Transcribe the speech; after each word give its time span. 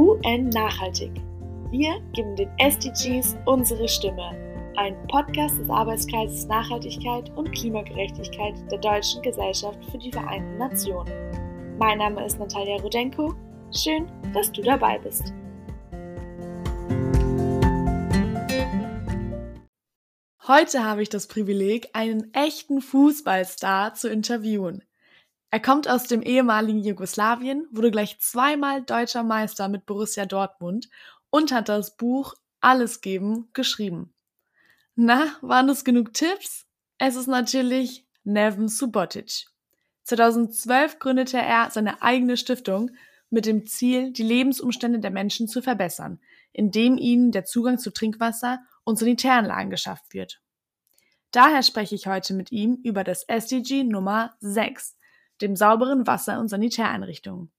UN 0.00 0.48
Nachhaltig. 0.48 1.12
Wir 1.70 2.00
geben 2.14 2.34
den 2.34 2.48
SDGs 2.56 3.36
unsere 3.44 3.86
Stimme. 3.86 4.30
Ein 4.76 4.96
Podcast 5.08 5.58
des 5.58 5.68
Arbeitskreises 5.68 6.46
Nachhaltigkeit 6.46 7.28
und 7.36 7.52
Klimagerechtigkeit 7.52 8.54
der 8.72 8.78
Deutschen 8.78 9.20
Gesellschaft 9.20 9.78
für 9.90 9.98
die 9.98 10.10
Vereinten 10.10 10.56
Nationen. 10.56 11.12
Mein 11.78 11.98
Name 11.98 12.24
ist 12.24 12.38
Natalia 12.38 12.76
Rudenko. 12.76 13.34
Schön, 13.76 14.10
dass 14.32 14.50
du 14.50 14.62
dabei 14.62 14.98
bist. 15.00 15.34
Heute 20.48 20.82
habe 20.82 21.02
ich 21.02 21.10
das 21.10 21.26
Privileg, 21.26 21.90
einen 21.92 22.32
echten 22.32 22.80
Fußballstar 22.80 23.92
zu 23.92 24.08
interviewen. 24.08 24.82
Er 25.52 25.60
kommt 25.60 25.88
aus 25.88 26.04
dem 26.04 26.22
ehemaligen 26.22 26.78
Jugoslawien, 26.78 27.66
wurde 27.72 27.90
gleich 27.90 28.20
zweimal 28.20 28.82
deutscher 28.82 29.24
Meister 29.24 29.68
mit 29.68 29.84
Borussia 29.84 30.24
Dortmund 30.24 30.88
und 31.30 31.50
hat 31.50 31.68
das 31.68 31.96
Buch 31.96 32.34
Alles 32.60 33.00
geben 33.00 33.48
geschrieben. 33.52 34.14
Na, 34.94 35.36
waren 35.40 35.68
es 35.68 35.84
genug 35.84 36.12
Tipps? 36.14 36.66
Es 36.98 37.16
ist 37.16 37.26
natürlich 37.26 38.06
Neven 38.22 38.68
Subotic. 38.68 39.46
2012 40.04 40.98
gründete 40.98 41.38
er 41.38 41.70
seine 41.70 42.02
eigene 42.02 42.36
Stiftung 42.36 42.90
mit 43.30 43.46
dem 43.46 43.66
Ziel, 43.66 44.12
die 44.12 44.22
Lebensumstände 44.22 44.98
der 44.98 45.10
Menschen 45.10 45.48
zu 45.48 45.62
verbessern, 45.62 46.20
indem 46.52 46.98
ihnen 46.98 47.32
der 47.32 47.44
Zugang 47.44 47.78
zu 47.78 47.92
Trinkwasser 47.92 48.60
und 48.84 48.98
Sanitäranlagen 48.98 49.70
geschafft 49.70 50.12
wird. 50.12 50.40
Daher 51.30 51.62
spreche 51.62 51.94
ich 51.94 52.06
heute 52.06 52.34
mit 52.34 52.50
ihm 52.52 52.80
über 52.82 53.04
das 53.04 53.22
SDG 53.22 53.84
Nummer 53.84 54.34
6, 54.40 54.96
dem 55.40 55.56
sauberen 55.56 56.06
Wasser- 56.06 56.40
und 56.40 56.48
Sanitäreinrichtungen. 56.48 57.50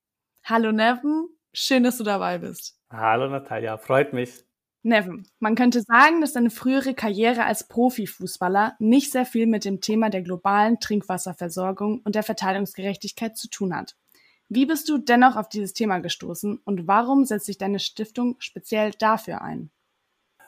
Hallo 0.44 0.72
Neven, 0.72 1.30
schön, 1.53 1.84
dass 1.84 1.98
du 1.98 2.03
dabei 2.03 2.39
bist. 2.39 2.78
Hallo 2.89 3.28
Natalia, 3.28 3.78
freut 3.78 4.14
mich. 4.14 4.45
Neven, 4.83 5.28
man 5.39 5.55
könnte 5.55 5.81
sagen, 5.81 6.22
dass 6.22 6.33
deine 6.33 6.50
frühere 6.50 6.95
Karriere 6.95 7.45
als 7.45 7.67
Profifußballer 7.67 8.75
nicht 8.80 9.11
sehr 9.11 9.25
viel 9.25 9.45
mit 9.45 9.64
dem 9.64 9.80
Thema 9.80 10.09
der 10.09 10.23
globalen 10.23 10.80
Trinkwasserversorgung 10.80 12.02
und 12.03 12.16
der 12.16 12.23
Verteilungsgerechtigkeit 12.23 13.38
zu 13.38 13.47
tun 13.47 13.75
hat. 13.75 13.95
Wie 14.50 14.66
bist 14.66 14.89
du 14.89 14.98
dennoch 14.98 15.36
auf 15.36 15.50
dieses 15.50 15.73
Thema 15.73 16.00
gestoßen 16.00 16.58
und 16.66 16.88
warum 16.88 17.25
setzt 17.25 17.45
sich 17.45 17.58
deine 17.58 17.80
Stiftung 17.80 18.36
speziell 18.39 18.92
dafür 18.92 19.42
ein? 19.42 19.70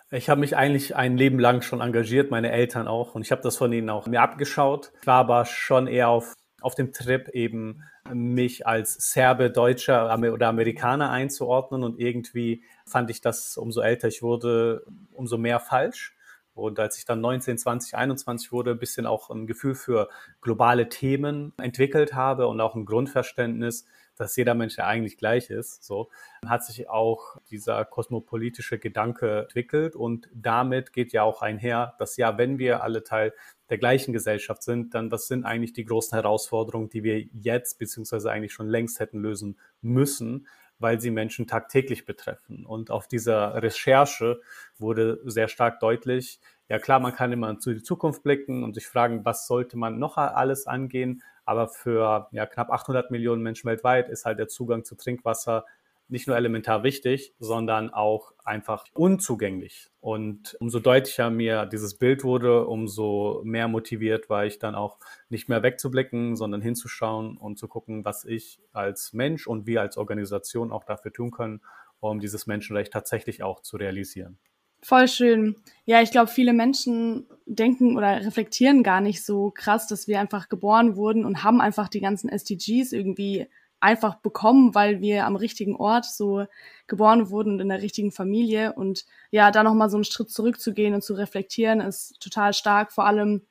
Ich 0.09 0.29
habe 0.29 0.41
mich 0.41 0.57
eigentlich 0.57 0.95
ein 0.95 1.15
Leben 1.15 1.39
lang 1.39 1.61
schon 1.61 1.81
engagiert, 1.81 2.29
meine 2.29 2.51
Eltern 2.51 2.87
auch, 2.87 3.15
und 3.15 3.21
ich 3.21 3.31
habe 3.31 3.41
das 3.41 3.57
von 3.57 3.71
ihnen 3.71 3.89
auch 3.89 4.05
mir 4.07 4.21
abgeschaut. 4.21 4.91
Ich 5.01 5.07
war 5.07 5.19
aber 5.19 5.45
schon 5.45 5.87
eher 5.87 6.09
auf, 6.09 6.33
auf 6.63 6.75
dem 6.75 6.93
Trip 6.93 7.29
eben, 7.29 7.83
mich 8.11 8.65
als 8.67 8.93
Serbe, 9.11 9.49
Deutscher 9.49 10.05
oder 10.17 10.47
Amerikaner 10.47 11.09
einzuordnen 11.11 11.83
und 11.83 11.99
irgendwie 11.99 12.63
fand 12.85 13.09
ich 13.09 13.21
das, 13.21 13.57
umso 13.57 13.81
älter 13.81 14.07
ich 14.07 14.21
wurde, 14.21 14.85
umso 15.13 15.37
mehr 15.37 15.59
falsch. 15.59 16.15
Und 16.55 16.79
als 16.79 16.97
ich 16.97 17.05
dann 17.05 17.21
19, 17.21 17.57
20, 17.57 17.95
21 17.95 18.51
wurde, 18.51 18.71
ein 18.71 18.79
bisschen 18.79 19.05
auch 19.05 19.29
ein 19.29 19.47
Gefühl 19.47 19.75
für 19.75 20.09
globale 20.41 20.87
Themen 20.89 21.53
entwickelt 21.57 22.13
habe 22.13 22.47
und 22.47 22.61
auch 22.61 22.75
ein 22.75 22.85
Grundverständnis, 22.85 23.85
dass 24.17 24.35
jeder 24.35 24.53
Mensch 24.53 24.77
ja 24.77 24.85
eigentlich 24.85 25.17
gleich 25.17 25.49
ist, 25.49 25.83
so, 25.83 26.09
hat 26.45 26.63
sich 26.63 26.89
auch 26.89 27.37
dieser 27.49 27.85
kosmopolitische 27.85 28.79
Gedanke 28.79 29.41
entwickelt 29.43 29.95
und 29.95 30.29
damit 30.33 30.93
geht 30.93 31.13
ja 31.13 31.23
auch 31.23 31.41
einher, 31.41 31.95
dass 31.99 32.17
ja, 32.17 32.37
wenn 32.37 32.59
wir 32.59 32.83
alle 32.83 33.03
Teil 33.03 33.33
der 33.69 33.77
gleichen 33.77 34.13
Gesellschaft 34.13 34.63
sind, 34.63 34.93
dann 34.93 35.09
das 35.09 35.27
sind 35.27 35.45
eigentlich 35.45 35.73
die 35.73 35.85
großen 35.85 36.15
Herausforderungen, 36.15 36.89
die 36.89 37.03
wir 37.03 37.19
jetzt 37.33 37.79
beziehungsweise 37.79 38.31
eigentlich 38.31 38.53
schon 38.53 38.67
längst 38.67 38.99
hätten 38.99 39.19
lösen 39.19 39.57
müssen, 39.81 40.47
weil 40.79 40.99
sie 40.99 41.11
Menschen 41.11 41.47
tagtäglich 41.47 42.05
betreffen. 42.05 42.65
Und 42.65 42.91
auf 42.91 43.07
dieser 43.07 43.61
Recherche 43.61 44.41
wurde 44.77 45.21
sehr 45.23 45.47
stark 45.47 45.79
deutlich, 45.79 46.39
ja 46.69 46.79
klar, 46.79 46.99
man 46.99 47.13
kann 47.13 47.31
immer 47.31 47.59
zu 47.59 47.73
die 47.73 47.83
Zukunft 47.83 48.23
blicken 48.23 48.63
und 48.63 48.73
sich 48.73 48.87
fragen, 48.87 49.25
was 49.25 49.47
sollte 49.47 49.77
man 49.77 49.99
noch 49.99 50.17
alles 50.17 50.65
angehen, 50.65 51.21
aber 51.45 51.67
für 51.67 52.27
ja, 52.31 52.45
knapp 52.45 52.71
800 52.71 53.11
Millionen 53.11 53.41
Menschen 53.41 53.67
weltweit 53.67 54.09
ist 54.09 54.25
halt 54.25 54.39
der 54.39 54.47
Zugang 54.47 54.83
zu 54.83 54.95
Trinkwasser 54.95 55.65
nicht 56.09 56.27
nur 56.27 56.37
elementar 56.37 56.83
wichtig, 56.83 57.33
sondern 57.39 57.89
auch 57.89 58.33
einfach 58.43 58.85
unzugänglich. 58.93 59.89
Und 59.99 60.55
umso 60.59 60.79
deutlicher 60.79 61.29
mir 61.29 61.65
dieses 61.65 61.97
Bild 61.97 62.23
wurde, 62.23 62.67
umso 62.67 63.41
mehr 63.43 63.67
motiviert 63.67 64.29
war 64.29 64.45
ich 64.45 64.59
dann 64.59 64.75
auch 64.75 64.99
nicht 65.29 65.49
mehr 65.49 65.63
wegzublicken, 65.63 66.35
sondern 66.35 66.61
hinzuschauen 66.61 67.37
und 67.37 67.57
zu 67.57 67.67
gucken, 67.67 68.05
was 68.05 68.25
ich 68.25 68.59
als 68.73 69.13
Mensch 69.13 69.47
und 69.47 69.65
wir 69.65 69.81
als 69.81 69.97
Organisation 69.97 70.71
auch 70.71 70.83
dafür 70.83 71.11
tun 71.11 71.31
können, 71.31 71.61
um 71.99 72.19
dieses 72.19 72.47
Menschenrecht 72.47 72.91
tatsächlich 72.91 73.41
auch 73.41 73.61
zu 73.61 73.77
realisieren. 73.77 74.37
Voll 74.83 75.07
schön. 75.07 75.55
Ja, 75.85 76.01
ich 76.01 76.11
glaube, 76.11 76.27
viele 76.27 76.51
Menschen 76.51 77.25
denken 77.45 77.95
oder 77.97 78.25
reflektieren 78.25 78.83
gar 78.83 78.99
nicht 78.99 79.23
so 79.23 79.49
krass, 79.49 79.87
dass 79.87 80.09
wir 80.09 80.19
einfach 80.19 80.49
geboren 80.49 80.97
wurden 80.97 81.23
und 81.23 81.43
haben 81.43 81.61
einfach 81.61 81.87
die 81.87 82.01
ganzen 82.01 82.27
SDGs 82.29 82.91
irgendwie 82.91 83.47
einfach 83.79 84.15
bekommen, 84.15 84.75
weil 84.75 84.99
wir 84.99 85.25
am 85.25 85.37
richtigen 85.37 85.77
Ort 85.77 86.05
so 86.05 86.45
geboren 86.87 87.29
wurden 87.29 87.53
und 87.53 87.59
in 87.61 87.69
der 87.69 87.81
richtigen 87.81 88.11
Familie. 88.11 88.73
Und 88.73 89.05
ja, 89.31 89.51
da 89.51 89.63
nochmal 89.63 89.89
so 89.89 89.95
einen 89.95 90.03
Schritt 90.03 90.29
zurückzugehen 90.31 90.93
und 90.93 91.03
zu 91.03 91.13
reflektieren, 91.13 91.79
ist 91.79 92.19
total 92.21 92.53
stark, 92.53 92.91
vor 92.91 93.05
allem, 93.05 93.41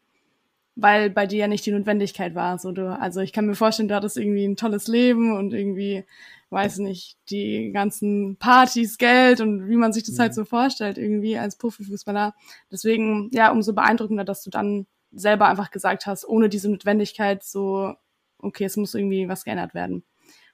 weil 0.74 1.08
bei 1.08 1.26
dir 1.26 1.40
ja 1.40 1.48
nicht 1.48 1.64
die 1.64 1.72
Notwendigkeit 1.72 2.34
war. 2.34 2.58
So, 2.58 2.72
du, 2.72 2.88
also 2.98 3.20
ich 3.20 3.32
kann 3.32 3.46
mir 3.46 3.54
vorstellen, 3.54 3.88
du 3.88 3.94
hattest 3.94 4.18
irgendwie 4.18 4.44
ein 4.44 4.56
tolles 4.56 4.86
Leben 4.86 5.34
und 5.36 5.54
irgendwie, 5.54 6.04
weiß 6.52 6.78
nicht, 6.78 7.16
die 7.30 7.72
ganzen 7.72 8.36
Partys, 8.36 8.98
Geld 8.98 9.40
und 9.40 9.68
wie 9.68 9.76
man 9.76 9.92
sich 9.92 10.04
das 10.04 10.18
halt 10.18 10.18
mhm. 10.18 10.22
halt 10.22 10.34
so 10.34 10.44
vorstellt, 10.44 10.98
irgendwie 10.98 11.38
als 11.38 11.56
Profifußballer. 11.56 12.34
Deswegen, 12.70 13.30
ja, 13.32 13.50
umso 13.50 13.72
beeindruckender, 13.72 14.24
dass 14.24 14.42
du 14.42 14.50
dann 14.50 14.86
selber 15.10 15.48
einfach 15.48 15.70
gesagt 15.70 16.06
hast, 16.06 16.26
ohne 16.26 16.48
diese 16.48 16.70
Notwendigkeit 16.70 17.42
so, 17.42 17.94
okay, 18.38 18.64
es 18.64 18.76
muss 18.76 18.94
irgendwie 18.94 19.28
was 19.28 19.44
geändert 19.44 19.74
werden 19.74 20.04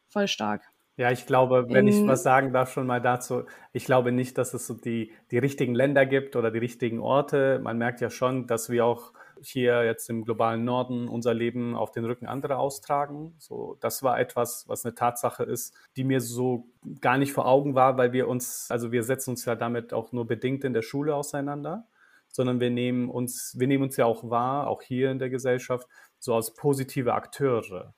voll 0.09 0.29
stark. 0.29 0.63
Ja, 0.97 1.13
ich 1.13 1.27
glaube, 1.27 1.67
wenn 1.69 1.87
ich 1.87 2.05
was 2.09 2.25
sagen 2.25 2.53
darf 2.53 2.73
schon 2.73 2.89
mal 2.89 3.01
dazu, 3.01 3.45
ich 3.73 3.85
glaube 3.85 4.11
nicht, 4.11 4.37
dass 4.37 4.53
es 4.53 4.67
so 4.67 4.75
die, 4.75 5.13
die 5.31 5.39
richtigen 5.39 5.73
Länder 5.73 6.07
gibt 6.07 6.35
oder 6.35 6.51
die 6.51 6.59
richtigen 6.59 6.99
Orte. 6.99 7.61
Man 7.63 7.79
merkt 7.79 8.01
ja 8.01 8.11
schon, 8.11 8.49
dass 8.49 8.69
wir 8.69 8.85
auch 8.85 9.13
hier 9.43 9.85
jetzt 9.85 10.09
im 10.11 10.25
globalen 10.25 10.65
Norden 10.65 11.09
unser 11.09 11.35
Leben 11.35 11.75
auf 11.75 11.91
den 11.91 12.05
Rücken 12.05 12.27
anderer 12.27 12.59
austragen. 12.59 13.35
So, 13.39 13.77
das 13.81 14.03
war 14.03 14.19
etwas, 14.19 14.69
was 14.69 14.85
eine 14.85 14.95
Tatsache 14.95 15.45
ist, 15.45 15.75
die 15.97 16.05
mir 16.05 16.21
so 16.21 16.67
gar 17.01 17.19
nicht 17.19 17.33
vor 17.33 17.47
Augen 17.47 17.75
war, 17.75 17.97
weil 17.97 18.13
wir 18.13 18.29
uns, 18.29 18.71
also 18.71 18.93
wir 18.93 19.03
setzen 19.03 19.31
uns 19.31 19.45
ja 19.45 19.55
damit 19.55 19.93
auch 19.93 20.13
nur 20.13 20.27
bedingt 20.27 20.65
in 20.65 20.73
der 20.73 20.83
Schule 20.83 21.15
auseinander, 21.15 21.87
sondern 22.29 22.61
wir 22.61 22.71
nehmen 22.71 23.09
uns, 23.09 23.57
wir 23.59 23.67
nehmen 23.67 23.85
uns 23.85 23.97
ja 23.97 24.07
auch 24.07 24.29
wahr, 24.31 24.69
auch 24.69 24.83
hier 24.83 25.11
in 25.11 25.19
der 25.19 25.31
Gesellschaft, 25.31 25.89
so 26.19 26.35
als 26.35 26.55
positive 26.55 27.15
Akteure. 27.15 27.95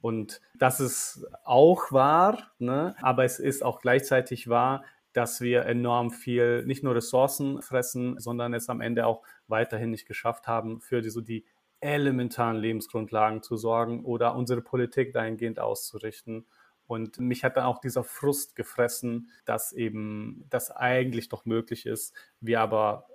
Und 0.00 0.40
das 0.58 0.80
ist 0.80 1.26
auch 1.44 1.90
wahr, 1.90 2.50
ne? 2.58 2.94
aber 3.00 3.24
es 3.24 3.38
ist 3.38 3.64
auch 3.64 3.80
gleichzeitig 3.80 4.48
wahr, 4.48 4.84
dass 5.14 5.40
wir 5.40 5.64
enorm 5.64 6.10
viel, 6.10 6.66
nicht 6.66 6.82
nur 6.82 6.96
Ressourcen 6.96 7.62
fressen, 7.62 8.18
sondern 8.18 8.52
es 8.52 8.68
am 8.68 8.80
Ende 8.80 9.06
auch 9.06 9.22
weiterhin 9.48 9.90
nicht 9.90 10.06
geschafft 10.06 10.46
haben, 10.46 10.80
für 10.80 11.02
die, 11.02 11.10
so 11.10 11.20
die 11.20 11.44
elementaren 11.80 12.56
Lebensgrundlagen 12.56 13.42
zu 13.42 13.56
sorgen 13.56 14.04
oder 14.04 14.34
unsere 14.34 14.62
Politik 14.62 15.12
dahingehend 15.12 15.60
auszurichten. 15.60 16.46
Und 16.86 17.18
mich 17.18 17.44
hat 17.44 17.56
dann 17.56 17.64
auch 17.64 17.80
dieser 17.80 18.04
Frust 18.04 18.56
gefressen, 18.56 19.30
dass 19.44 19.72
eben 19.72 20.44
das 20.50 20.70
eigentlich 20.70 21.28
doch 21.28 21.44
möglich 21.44 21.86
ist, 21.86 22.14
wir 22.40 22.60
aber 22.60 23.06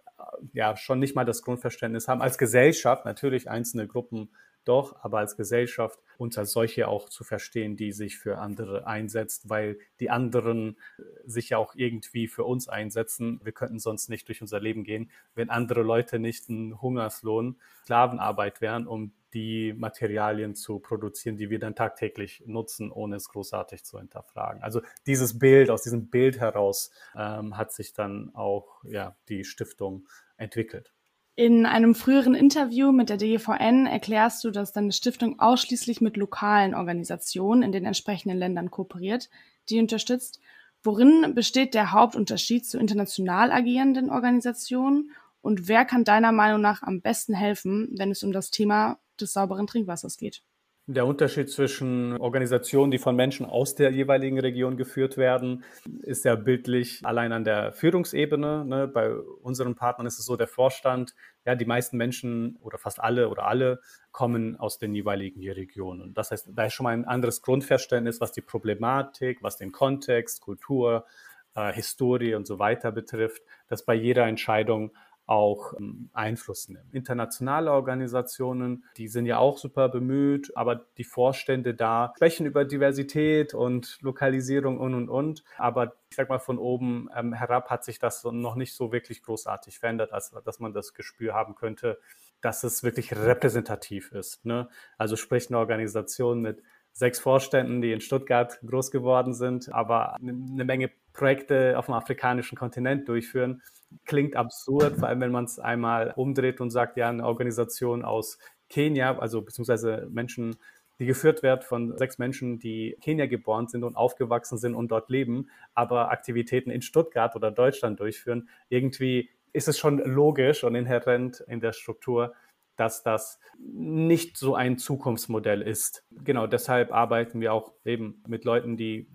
ja 0.53 0.75
schon 0.75 1.00
nicht 1.00 1.16
mal 1.16 1.25
das 1.25 1.41
Grundverständnis 1.41 2.07
haben, 2.07 2.22
als 2.22 2.38
Gesellschaft, 2.38 3.06
natürlich 3.06 3.50
einzelne 3.50 3.88
Gruppen 3.88 4.29
doch, 4.66 5.03
aber 5.03 5.20
als 5.20 5.36
Gesellschaft 5.36 6.00
uns 6.18 6.38
als 6.38 6.52
solche 6.52 6.88
auch 6.88 7.08
zu 7.09 7.24
verstehen, 7.24 7.78
die 7.78 7.92
sich 7.92 8.17
für 8.17 8.40
andere 8.40 8.85
einsetzt, 8.85 9.50
weil 9.50 9.79
die 10.00 10.09
anderen 10.09 10.78
äh, 10.97 11.03
sich 11.26 11.50
ja 11.50 11.58
auch 11.58 11.76
irgendwie 11.76 12.28
für 12.28 12.44
uns 12.44 12.67
einsetzen. 12.67 13.40
Wir 13.44 13.53
könnten 13.53 13.79
sonst 13.79 14.09
nicht 14.09 14.28
durch 14.28 14.41
unser 14.41 14.59
Leben 14.59 14.84
gehen, 14.84 15.11
wenn 15.34 15.50
andere 15.50 15.82
Leute 15.82 16.20
nicht 16.20 16.50
ein 16.50 16.82
Hungerslohn, 16.82 17.58
Sklavenarbeit 17.84 18.61
wären, 18.61 18.85
um 18.85 19.14
die 19.34 19.73
Materialien 19.73 20.56
zu 20.56 20.79
produzieren, 20.79 21.38
die 21.38 21.50
wir 21.50 21.59
dann 21.59 21.76
tagtäglich 21.76 22.44
nutzen, 22.46 22.91
ohne 22.91 23.16
es 23.16 23.29
großartig 23.29 23.84
zu 23.84 24.00
hinterfragen. 24.00 24.61
Also 24.64 24.82
dieses 25.06 25.40
Bild, 25.40 25.70
aus 25.70 25.84
diesem 25.84 26.09
Bild 26.09 26.40
heraus 26.40 26.91
ähm, 27.16 27.56
hat 27.56 27.72
sich 27.72 27.94
dann 27.94 28.34
auch 28.34 28.84
ja, 28.84 29.16
die 29.29 29.44
Stiftung 29.44 30.08
entwickelt. 30.38 30.91
In 31.40 31.66
einem 31.66 31.96
früheren 31.96 32.36
Interview 32.36 32.91
mit 32.91 33.08
der 33.08 33.16
DGVN 33.16 33.86
erklärst 33.86 34.44
du, 34.44 34.52
dass 34.52 34.74
deine 34.74 34.91
Stiftung 34.91 35.40
ausschließlich 35.40 36.02
mit 36.02 36.18
lokalen 36.18 36.76
Organisationen 36.76 37.64
in 37.64 37.72
den 37.72 37.86
entsprechenden 37.86 38.38
Ländern 38.38 38.72
kooperiert, 38.72 39.30
die 39.70 39.80
unterstützt. 39.80 40.41
Worin 40.84 41.34
besteht 41.36 41.76
der 41.76 41.94
Hauptunterschied 41.94 42.66
zu 42.66 42.78
international 42.78 43.53
agierenden 43.53 44.09
Organisationen 44.09 45.12
und 45.40 45.70
wer 45.70 45.86
kann 45.86 46.03
deiner 46.03 46.34
Meinung 46.34 46.59
nach 46.59 46.84
am 46.84 47.00
besten 47.00 47.34
helfen, 47.34 47.88
wenn 47.96 48.12
es 48.12 48.22
um 48.22 48.34
das 48.34 48.52
Thema 48.52 49.00
des 49.18 49.32
sauberen 49.32 49.66
Trinkwassers 49.66 50.18
geht? 50.18 50.44
Der 50.91 51.06
Unterschied 51.06 51.52
zwischen 51.52 52.18
Organisationen, 52.18 52.90
die 52.90 52.97
von 52.97 53.16
Menschen 53.16 53.46
aus 53.46 53.76
der 53.76 53.91
jeweiligen 53.91 54.40
Region 54.40 54.76
geführt 54.76 55.18
werden, 55.18 55.64
ist 56.02 56.26
ja 56.26 56.34
bildlich 56.34 57.06
allein 57.06 57.32
an 57.32 57.44
der 57.44 57.74
Führungsebene. 57.74 58.66
Ne? 58.66 58.88
Bei 58.88 59.14
unseren 59.14 59.76
Partnern 59.76 60.08
ist 60.08 60.18
es 60.18 60.26
so, 60.26 60.36
der 60.36 60.47
Vorstand, 60.47 61.14
ja, 61.46 61.53
die 61.53 61.66
meisten 61.66 61.96
Menschen 61.96 62.58
oder 62.62 62.80
fast 62.80 63.00
alle 63.00 63.30
oder 63.30 63.46
alle 63.46 63.82
kommen 64.12 64.56
aus 64.56 64.80
den 64.80 64.96
jeweiligen 64.96 65.47
Regionen. 65.47 66.16
Das 66.16 66.32
heißt, 66.32 66.50
da 66.56 66.66
ist 66.66 66.74
schon 66.74 66.86
mal 66.86 66.94
ein 66.96 67.06
anderes 67.06 67.44
Grundverständnis, 67.44 68.20
was 68.20 68.32
die 68.32 68.42
Problematik, 68.42 69.44
was 69.44 69.58
den 69.58 69.72
Kontext, 69.72 70.42
Kultur, 70.42 71.06
äh, 71.53 71.72
Historie 71.72 72.34
und 72.34 72.47
so 72.47 72.58
weiter 72.58 72.92
betrifft, 72.92 73.44
das 73.68 73.85
bei 73.85 73.94
jeder 73.94 74.26
Entscheidung 74.26 74.92
auch 75.29 75.73
ähm, 75.79 76.09
Einfluss 76.14 76.70
nehmen. 76.70 76.90
Internationale 76.91 77.72
Organisationen, 77.72 78.84
die 78.97 79.08
sind 79.08 79.28
ja 79.28 79.37
auch 79.37 79.59
super 79.59 79.87
bemüht, 79.87 80.52
aber 80.58 80.87
die 80.97 81.03
Vorstände 81.03 81.76
da 81.76 82.14
sprechen 82.16 82.47
über 82.47 82.66
Diversität 82.66 83.53
und 83.53 83.99
Lokalisierung 84.02 84.79
und 84.79 84.96
und 84.96 85.08
und. 85.08 85.43
Aber 85.58 85.93
ich 86.09 86.16
sag 86.16 86.29
mal, 86.29 86.40
von 86.40 86.58
oben 86.58 87.09
ähm, 87.16 87.34
herab 87.34 87.70
hat 87.70 87.84
sich 87.84 87.99
das 87.99 88.23
noch 88.23 88.55
nicht 88.55 88.73
so 88.73 88.91
wirklich 88.91 89.22
großartig 89.22 89.78
verändert, 89.78 90.11
als 90.11 90.31
dass 90.43 90.59
man 90.59 90.73
das 90.73 90.96
Gespür 90.96 91.35
haben 91.35 91.53
könnte, 91.53 91.99
dass 92.41 92.64
es 92.64 92.82
wirklich 92.82 93.16
repräsentativ 93.16 94.11
ist. 94.11 94.46
Ne? 94.46 94.67
Also 94.97 95.16
sprich 95.16 95.49
eine 95.49 95.59
Organisation 95.59 96.41
mit 96.41 96.64
sechs 96.91 97.20
Vorständen, 97.20 97.82
die 97.82 97.91
in 97.91 98.02
Stuttgart 98.02 98.59
groß 98.66 98.90
geworden 98.90 99.35
sind, 99.35 99.72
aber 99.72 100.16
eine 100.16 100.66
Menge 100.66 100.90
Projekte 101.20 101.78
auf 101.78 101.88
dem 101.88 101.96
afrikanischen 101.96 102.58
Kontinent 102.58 103.10
durchführen 103.10 103.62
klingt 104.06 104.38
absurd, 104.38 104.96
vor 104.96 105.10
allem 105.10 105.20
wenn 105.20 105.34
man 105.34 105.44
es 105.44 105.60
einmal 105.60 106.14
umdreht 106.16 106.62
und 106.62 106.70
sagt, 106.70 106.96
ja, 106.96 107.10
eine 107.10 107.26
Organisation 107.26 108.06
aus 108.06 108.38
Kenia, 108.70 109.20
also 109.20 109.42
beziehungsweise 109.42 110.08
Menschen, 110.10 110.56
die 110.98 111.06
geführt 111.06 111.44
wird 111.44 111.66
von 111.66 111.98
sechs 111.98 112.20
Menschen, 112.20 112.58
die 112.60 112.96
Kenia 113.02 113.26
geboren 113.26 113.68
sind 113.68 113.84
und 113.84 113.98
aufgewachsen 113.98 114.58
sind 114.58 114.76
und 114.76 114.92
dort 114.92 115.10
leben, 115.10 115.50
aber 115.74 116.10
Aktivitäten 116.10 116.72
in 116.72 116.82
Stuttgart 116.82 117.36
oder 117.36 117.52
Deutschland 117.52 118.00
durchführen. 118.00 118.48
Irgendwie 118.70 119.30
ist 119.52 119.68
es 119.68 119.78
schon 119.78 119.98
logisch 119.98 120.64
und 120.64 120.76
inhärent 120.76 121.44
in 121.48 121.60
der 121.60 121.74
Struktur, 121.74 122.34
dass 122.79 123.03
das 123.03 123.40
nicht 123.58 124.37
so 124.37 124.55
ein 124.55 124.78
Zukunftsmodell 124.78 125.61
ist. 125.61 126.05
Genau 126.23 126.47
deshalb 126.47 126.93
arbeiten 126.93 127.41
wir 127.41 127.53
auch 127.53 127.73
eben 127.84 128.23
mit 128.28 128.46
Leuten, 128.46 128.78
die 128.78 129.08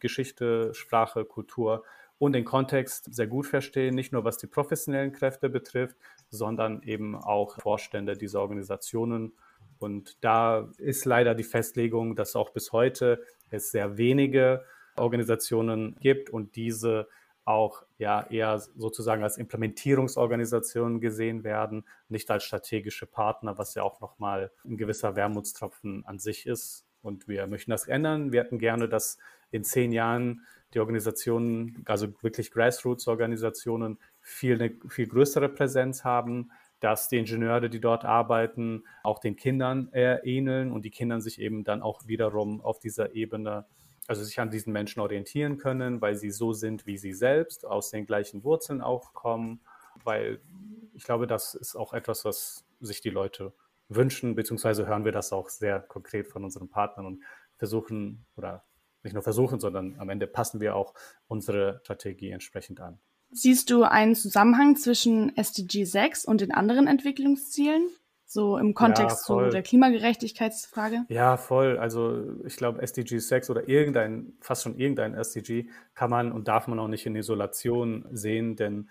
Geschichte, 0.00 0.74
Sprache, 0.74 1.24
Kultur 1.24 1.84
und 2.18 2.32
den 2.32 2.44
Kontext 2.44 3.14
sehr 3.14 3.26
gut 3.26 3.46
verstehen, 3.46 3.94
nicht 3.94 4.12
nur 4.12 4.24
was 4.24 4.38
die 4.38 4.46
professionellen 4.46 5.12
Kräfte 5.12 5.48
betrifft, 5.48 5.96
sondern 6.30 6.82
eben 6.82 7.14
auch 7.14 7.60
Vorstände 7.60 8.16
dieser 8.16 8.40
Organisationen. 8.40 9.32
Und 9.78 10.22
da 10.24 10.68
ist 10.78 11.04
leider 11.04 11.34
die 11.34 11.44
Festlegung, 11.44 12.16
dass 12.16 12.36
auch 12.36 12.50
bis 12.50 12.72
heute 12.72 13.22
es 13.50 13.70
sehr 13.70 13.98
wenige 13.98 14.64
Organisationen 14.96 15.96
gibt 16.00 16.30
und 16.30 16.56
diese 16.56 17.08
auch 17.44 17.82
ja 17.98 18.26
eher 18.30 18.58
sozusagen 18.58 19.22
als 19.22 19.36
Implementierungsorganisationen 19.36 21.00
gesehen 21.00 21.44
werden, 21.44 21.84
nicht 22.08 22.30
als 22.30 22.44
strategische 22.44 23.06
Partner, 23.06 23.58
was 23.58 23.74
ja 23.74 23.82
auch 23.82 24.00
nochmal 24.00 24.52
ein 24.64 24.76
gewisser 24.76 25.16
Wermutstropfen 25.16 26.04
an 26.06 26.18
sich 26.18 26.46
ist. 26.46 26.86
Und 27.02 27.26
wir 27.26 27.46
möchten 27.48 27.72
das 27.72 27.88
ändern. 27.88 28.30
Wir 28.30 28.44
hätten 28.44 28.58
gerne, 28.58 28.88
dass 28.88 29.18
in 29.50 29.64
zehn 29.64 29.92
Jahren 29.92 30.42
die 30.72 30.78
Organisationen, 30.78 31.82
also 31.86 32.08
wirklich 32.22 32.50
Grassroots-Organisationen, 32.52 33.98
viel, 34.20 34.54
eine 34.54 34.76
viel 34.88 35.08
größere 35.08 35.48
Präsenz 35.48 36.04
haben, 36.04 36.50
dass 36.80 37.08
die 37.08 37.18
Ingenieure, 37.18 37.68
die 37.68 37.80
dort 37.80 38.04
arbeiten, 38.04 38.84
auch 39.02 39.18
den 39.18 39.36
Kindern 39.36 39.88
eher 39.92 40.24
ähneln 40.26 40.72
und 40.72 40.84
die 40.84 40.90
Kinder 40.90 41.20
sich 41.20 41.40
eben 41.40 41.64
dann 41.64 41.82
auch 41.82 42.06
wiederum 42.06 42.60
auf 42.60 42.78
dieser 42.78 43.14
Ebene, 43.14 43.66
also 44.06 44.22
sich 44.24 44.40
an 44.40 44.50
diesen 44.50 44.72
Menschen 44.72 45.00
orientieren 45.00 45.58
können, 45.58 46.00
weil 46.00 46.16
sie 46.16 46.30
so 46.30 46.52
sind 46.52 46.86
wie 46.86 46.98
sie 46.98 47.12
selbst, 47.12 47.64
aus 47.64 47.90
den 47.90 48.06
gleichen 48.06 48.44
Wurzeln 48.44 48.80
auch 48.80 49.14
kommen, 49.14 49.60
weil 50.04 50.40
ich 50.94 51.04
glaube, 51.04 51.26
das 51.26 51.54
ist 51.54 51.76
auch 51.76 51.92
etwas, 51.92 52.24
was 52.24 52.64
sich 52.80 53.00
die 53.00 53.10
Leute 53.10 53.52
wünschen, 53.88 54.34
beziehungsweise 54.34 54.86
hören 54.86 55.04
wir 55.04 55.12
das 55.12 55.32
auch 55.32 55.48
sehr 55.48 55.80
konkret 55.80 56.26
von 56.26 56.44
unseren 56.44 56.68
Partnern 56.68 57.06
und 57.06 57.22
versuchen 57.56 58.24
oder 58.36 58.64
nicht 59.02 59.14
nur 59.14 59.22
versuchen, 59.22 59.60
sondern 59.60 59.98
am 59.98 60.08
Ende 60.08 60.26
passen 60.26 60.60
wir 60.60 60.76
auch 60.76 60.94
unsere 61.26 61.80
Strategie 61.82 62.30
entsprechend 62.30 62.80
an. 62.80 62.98
Siehst 63.30 63.70
du 63.70 63.82
einen 63.82 64.14
Zusammenhang 64.14 64.76
zwischen 64.76 65.36
SDG 65.36 65.84
6 65.84 66.24
und 66.24 66.40
den 66.40 66.52
anderen 66.52 66.86
Entwicklungszielen? 66.86 67.88
So 68.32 68.56
im 68.56 68.72
Kontext 68.72 69.28
ja, 69.28 69.50
der 69.50 69.62
Klimagerechtigkeitsfrage? 69.62 71.04
Ja, 71.08 71.36
voll. 71.36 71.76
Also 71.76 72.40
ich 72.46 72.56
glaube, 72.56 72.80
SDG 72.80 73.18
6 73.18 73.50
oder 73.50 73.68
irgendein, 73.68 74.32
fast 74.40 74.62
schon 74.62 74.78
irgendein 74.78 75.12
SDG 75.12 75.68
kann 75.94 76.08
man 76.08 76.32
und 76.32 76.48
darf 76.48 76.66
man 76.66 76.78
auch 76.78 76.88
nicht 76.88 77.04
in 77.04 77.14
Isolation 77.14 78.06
sehen, 78.10 78.56
denn 78.56 78.88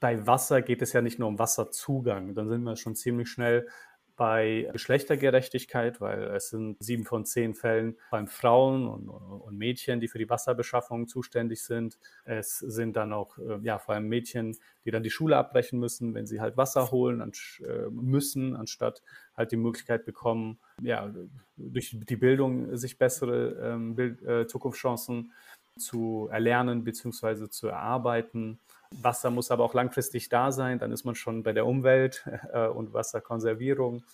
bei 0.00 0.26
Wasser 0.26 0.60
geht 0.60 0.82
es 0.82 0.92
ja 0.92 1.02
nicht 1.02 1.20
nur 1.20 1.28
um 1.28 1.38
Wasserzugang. 1.38 2.34
Dann 2.34 2.48
sind 2.48 2.64
wir 2.64 2.74
schon 2.74 2.96
ziemlich 2.96 3.28
schnell 3.28 3.68
bei 4.16 4.68
Geschlechtergerechtigkeit, 4.72 6.00
weil 6.00 6.22
es 6.24 6.50
sind 6.50 6.76
sieben 6.82 7.04
von 7.04 7.24
zehn 7.24 7.54
Fällen 7.54 7.96
beim 8.10 8.28
Frauen 8.28 8.86
und, 8.86 9.08
und, 9.08 9.58
Mädchen, 9.58 10.00
die 10.00 10.08
für 10.08 10.18
die 10.18 10.30
Wasserbeschaffung 10.30 11.08
zuständig 11.08 11.64
sind. 11.64 11.98
Es 12.24 12.58
sind 12.58 12.96
dann 12.96 13.12
auch 13.12 13.36
äh, 13.38 13.58
ja, 13.62 13.78
vor 13.78 13.94
allem 13.94 14.08
Mädchen, 14.08 14.56
die 14.84 14.90
dann 14.90 15.02
die 15.02 15.10
Schule 15.10 15.36
abbrechen 15.36 15.80
müssen, 15.80 16.14
wenn 16.14 16.26
sie 16.26 16.40
halt 16.40 16.56
Wasser 16.56 16.90
holen 16.90 17.20
an, 17.20 17.32
äh, 17.60 17.90
müssen, 17.90 18.54
anstatt 18.54 19.02
halt 19.36 19.50
die 19.50 19.56
Möglichkeit 19.56 20.04
bekommen, 20.04 20.58
ja, 20.80 21.12
durch 21.56 21.96
die 21.98 22.16
Bildung 22.16 22.76
sich 22.76 22.98
bessere 22.98 23.72
ähm, 23.72 23.96
Bild, 23.96 24.22
äh, 24.22 24.46
Zukunftschancen 24.46 25.32
zu 25.78 26.28
erlernen 26.30 26.84
bzw. 26.84 27.48
zu 27.48 27.68
erarbeiten. 27.68 28.60
Wasser 29.02 29.30
muss 29.30 29.50
aber 29.50 29.64
auch 29.64 29.74
langfristig 29.74 30.28
da 30.28 30.52
sein, 30.52 30.78
dann 30.78 30.92
ist 30.92 31.04
man 31.04 31.14
schon 31.14 31.42
bei 31.42 31.52
der 31.52 31.66
Umwelt 31.66 32.28
äh, 32.52 32.66
und 32.66 32.92
Wasserkonservierung. 32.92 34.04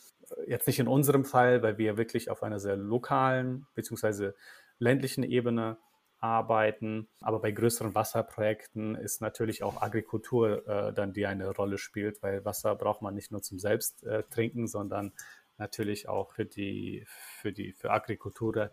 Jetzt 0.46 0.66
nicht 0.66 0.78
in 0.78 0.88
unserem 0.88 1.24
Fall, 1.24 1.62
weil 1.62 1.78
wir 1.78 1.96
wirklich 1.96 2.30
auf 2.30 2.42
einer 2.42 2.60
sehr 2.60 2.76
lokalen 2.76 3.66
bzw. 3.74 4.32
ländlichen 4.78 5.24
Ebene 5.24 5.78
arbeiten. 6.20 7.08
Aber 7.20 7.40
bei 7.40 7.50
größeren 7.50 7.94
Wasserprojekten 7.94 8.94
ist 8.94 9.20
natürlich 9.20 9.62
auch 9.62 9.80
Agrikultur 9.82 10.66
äh, 10.68 10.92
dann, 10.92 11.12
die 11.12 11.26
eine 11.26 11.50
Rolle 11.50 11.78
spielt, 11.78 12.22
weil 12.22 12.44
Wasser 12.44 12.74
braucht 12.76 13.02
man 13.02 13.14
nicht 13.14 13.32
nur 13.32 13.42
zum 13.42 13.58
Selbsttrinken, 13.58 14.64
äh, 14.64 14.68
sondern 14.68 15.12
natürlich 15.56 16.08
auch 16.08 16.32
für 16.32 16.44
die, 16.44 17.04
für 17.06 17.52
die, 17.52 17.72
für 17.72 17.90
Agrikultur 17.90 18.70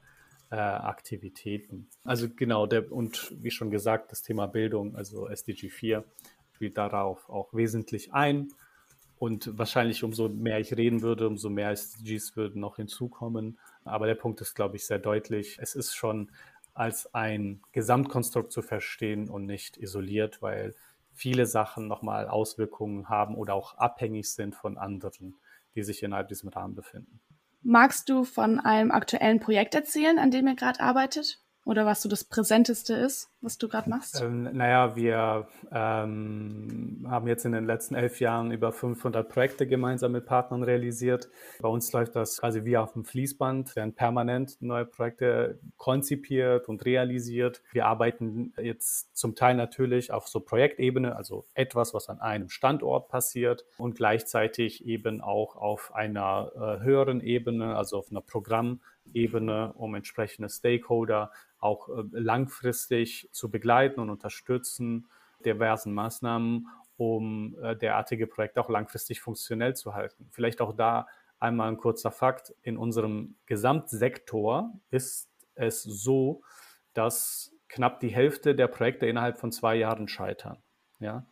Aktivitäten. 0.55 1.89
Also 2.03 2.27
genau, 2.33 2.67
der, 2.67 2.91
und 2.91 3.33
wie 3.41 3.51
schon 3.51 3.69
gesagt, 3.69 4.11
das 4.11 4.21
Thema 4.21 4.47
Bildung, 4.47 4.95
also 4.95 5.27
SDG 5.27 5.69
4, 5.69 6.05
spielt 6.53 6.77
darauf 6.77 7.29
auch 7.29 7.53
wesentlich 7.53 8.13
ein. 8.13 8.49
Und 9.19 9.57
wahrscheinlich 9.57 10.03
umso 10.03 10.29
mehr 10.29 10.59
ich 10.59 10.77
reden 10.77 11.01
würde, 11.01 11.27
umso 11.27 11.49
mehr 11.49 11.71
SDGs 11.71 12.35
würden 12.35 12.61
noch 12.61 12.75
hinzukommen. 12.75 13.57
Aber 13.83 14.05
der 14.05 14.15
Punkt 14.15 14.41
ist, 14.41 14.53
glaube 14.53 14.75
ich, 14.75 14.85
sehr 14.85 14.99
deutlich. 14.99 15.57
Es 15.59 15.75
ist 15.75 15.95
schon 15.95 16.31
als 16.73 17.13
ein 17.15 17.61
Gesamtkonstrukt 17.71 18.51
zu 18.51 18.61
verstehen 18.61 19.29
und 19.29 19.47
nicht 19.47 19.77
isoliert, 19.77 20.41
weil 20.43 20.75
viele 21.13 21.47
Sachen 21.47 21.87
nochmal 21.87 22.27
Auswirkungen 22.27 23.09
haben 23.09 23.35
oder 23.35 23.55
auch 23.55 23.73
abhängig 23.77 24.31
sind 24.31 24.55
von 24.55 24.77
anderen, 24.77 25.35
die 25.75 25.83
sich 25.83 26.03
innerhalb 26.03 26.27
diesem 26.27 26.49
Rahmen 26.49 26.75
befinden. 26.75 27.19
Magst 27.61 28.09
du 28.09 28.23
von 28.23 28.59
einem 28.59 28.91
aktuellen 28.91 29.39
Projekt 29.39 29.75
erzählen, 29.75 30.19
an 30.19 30.31
dem 30.31 30.47
ihr 30.47 30.55
gerade 30.55 30.79
arbeitet? 30.79 31.41
Oder 31.67 31.85
was 31.85 32.01
so 32.01 32.07
das 32.07 32.23
Präsenteste 32.23 32.93
ist, 32.93 33.29
was 33.41 33.57
du 33.57 33.67
gerade 33.67 33.89
machst? 33.89 34.21
Ähm, 34.21 34.43
naja, 34.53 34.95
wir 34.95 35.49
ähm, 35.69 37.05
haben 37.09 37.27
jetzt 37.27 37.43
in 37.43 37.51
den 37.51 37.65
letzten 37.65 37.93
elf 37.93 38.21
Jahren 38.21 38.53
über 38.53 38.71
500 38.71 39.27
Projekte 39.27 39.67
gemeinsam 39.67 40.13
mit 40.13 40.25
Partnern 40.25 40.63
realisiert. 40.63 41.27
Bei 41.59 41.67
uns 41.67 41.91
läuft 41.91 42.15
das 42.15 42.37
quasi 42.37 42.63
wie 42.63 42.77
auf 42.77 42.93
dem 42.93 43.03
Fließband. 43.03 43.75
werden 43.75 43.93
permanent 43.93 44.61
neue 44.61 44.85
Projekte 44.85 45.59
konzipiert 45.75 46.69
und 46.69 46.85
realisiert. 46.85 47.61
Wir 47.73 47.85
arbeiten 47.85 48.53
jetzt 48.61 49.17
zum 49.17 49.35
Teil 49.35 49.55
natürlich 49.55 50.13
auf 50.13 50.29
so 50.29 50.39
Projektebene, 50.39 51.17
also 51.17 51.47
etwas, 51.53 51.93
was 51.93 52.07
an 52.07 52.21
einem 52.21 52.47
Standort 52.47 53.09
passiert 53.09 53.65
und 53.77 53.97
gleichzeitig 53.97 54.85
eben 54.85 55.19
auch 55.19 55.57
auf 55.57 55.93
einer 55.93 56.49
äh, 56.55 56.81
höheren 56.81 57.19
Ebene, 57.19 57.75
also 57.75 57.97
auf 57.97 58.09
einer 58.09 58.21
Programmebene, 59.17 59.73
um 59.73 59.95
entsprechende 59.95 60.49
Stakeholder 60.49 61.31
auch 61.59 61.89
äh, 61.89 62.03
langfristig 62.11 63.29
zu 63.31 63.49
begleiten 63.49 63.99
und 63.99 64.09
unterstützen, 64.09 65.07
diversen 65.45 65.93
Maßnahmen, 65.93 66.67
um 66.97 67.57
äh, 67.61 67.75
derartige 67.75 68.27
Projekte 68.27 68.61
auch 68.61 68.69
langfristig 68.69 69.21
funktionell 69.21 69.75
zu 69.75 69.93
halten. 69.93 70.27
Vielleicht 70.31 70.61
auch 70.61 70.75
da 70.75 71.07
einmal 71.39 71.69
ein 71.69 71.77
kurzer 71.77 72.11
Fakt. 72.11 72.53
In 72.61 72.77
unserem 72.77 73.35
Gesamtsektor 73.45 74.73
ist 74.89 75.29
es 75.55 75.83
so, 75.83 76.41
dass 76.93 77.53
knapp 77.69 77.99
die 77.99 78.09
Hälfte 78.09 78.55
der 78.55 78.67
Projekte 78.67 79.07
innerhalb 79.07 79.39
von 79.39 79.51
zwei 79.51 79.75
Jahren 79.75 80.07
scheitern. 80.07 80.57
Ja? 80.99 81.25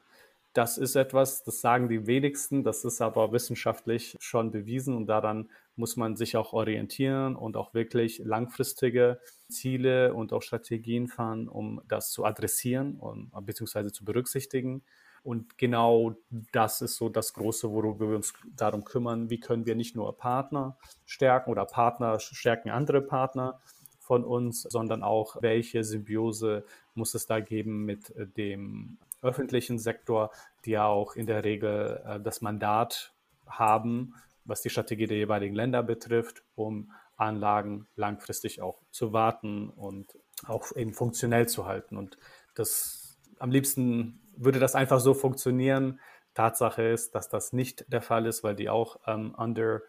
Das 0.56 0.78
ist 0.78 0.96
etwas, 0.96 1.44
das 1.44 1.60
sagen 1.60 1.90
die 1.90 2.08
wenigsten, 2.08 2.64
das 2.64 2.86
ist 2.86 3.02
aber 3.02 3.34
wissenschaftlich 3.34 4.16
schon 4.22 4.52
bewiesen 4.52 4.96
und 4.96 5.08
daran 5.08 5.50
muss 5.76 5.98
man 5.98 6.16
sich 6.16 6.38
auch 6.38 6.54
orientieren 6.54 7.36
und 7.36 7.58
auch 7.58 7.74
wirklich 7.74 8.20
langfristige 8.20 9.20
Ziele 9.50 10.14
und 10.14 10.32
auch 10.32 10.42
Strategien 10.42 11.10
fahren, 11.10 11.50
um 11.50 11.82
das 11.90 12.12
zu 12.12 12.24
adressieren 12.24 12.96
und 12.96 13.32
beziehungsweise 13.46 13.92
zu 13.92 14.06
berücksichtigen. 14.06 14.82
Und 15.24 15.58
genau 15.58 16.16
das 16.54 16.82
ist 16.82 16.96
so 16.96 17.10
das 17.10 17.34
Große, 17.34 17.70
worüber 17.72 18.08
wir 18.10 18.16
uns 18.16 18.34
darum 18.56 18.86
kümmern, 18.86 19.30
wie 19.30 19.42
können 19.42 19.66
wir 19.66 19.76
nicht 19.76 19.94
nur 19.94 20.18
Partner 20.18 20.78
stärken 21.06 21.52
oder 21.52 21.66
Partner 21.66 22.18
stärken 22.22 22.70
andere 22.70 23.02
Partner 23.02 23.60
von 24.00 24.24
uns, 24.24 24.62
sondern 24.62 25.04
auch, 25.04 25.42
welche 25.42 25.84
Symbiose 25.84 26.64
muss 26.94 27.14
es 27.14 27.26
da 27.26 27.42
geben 27.42 27.84
mit 27.84 28.14
dem 28.38 29.00
öffentlichen 29.26 29.80
Sektor, 29.80 30.32
die 30.66 30.72
ja 30.72 30.86
auch 30.86 31.16
in 31.16 31.26
der 31.26 31.44
Regel 31.44 32.02
äh, 32.06 32.20
das 32.20 32.42
Mandat 32.42 33.14
haben, 33.48 34.14
was 34.46 34.62
die 34.62 34.70
Strategie 34.70 35.08
der 35.08 35.18
jeweiligen 35.18 35.56
Länder 35.56 35.84
betrifft, 35.84 36.44
um 36.56 36.92
Anlagen 37.18 37.88
langfristig 37.96 38.62
auch 38.62 38.82
zu 38.92 39.14
warten 39.14 39.70
und 39.70 40.08
auch 40.48 40.76
eben 40.76 40.94
funktionell 40.94 41.48
zu 41.48 41.66
halten. 41.66 41.98
Und 41.98 42.18
das 42.56 43.18
am 43.40 43.52
liebsten 43.52 44.22
würde 44.38 44.60
das 44.60 44.76
einfach 44.76 45.00
so 45.00 45.14
funktionieren. 45.14 46.00
Tatsache 46.34 46.84
ist, 46.84 47.16
dass 47.16 47.30
das 47.30 47.54
nicht 47.54 47.86
der 47.92 48.02
Fall 48.02 48.26
ist, 48.26 48.44
weil 48.44 48.56
die 48.56 48.70
auch 48.70 49.00
ähm, 49.08 49.34
under 49.38 49.82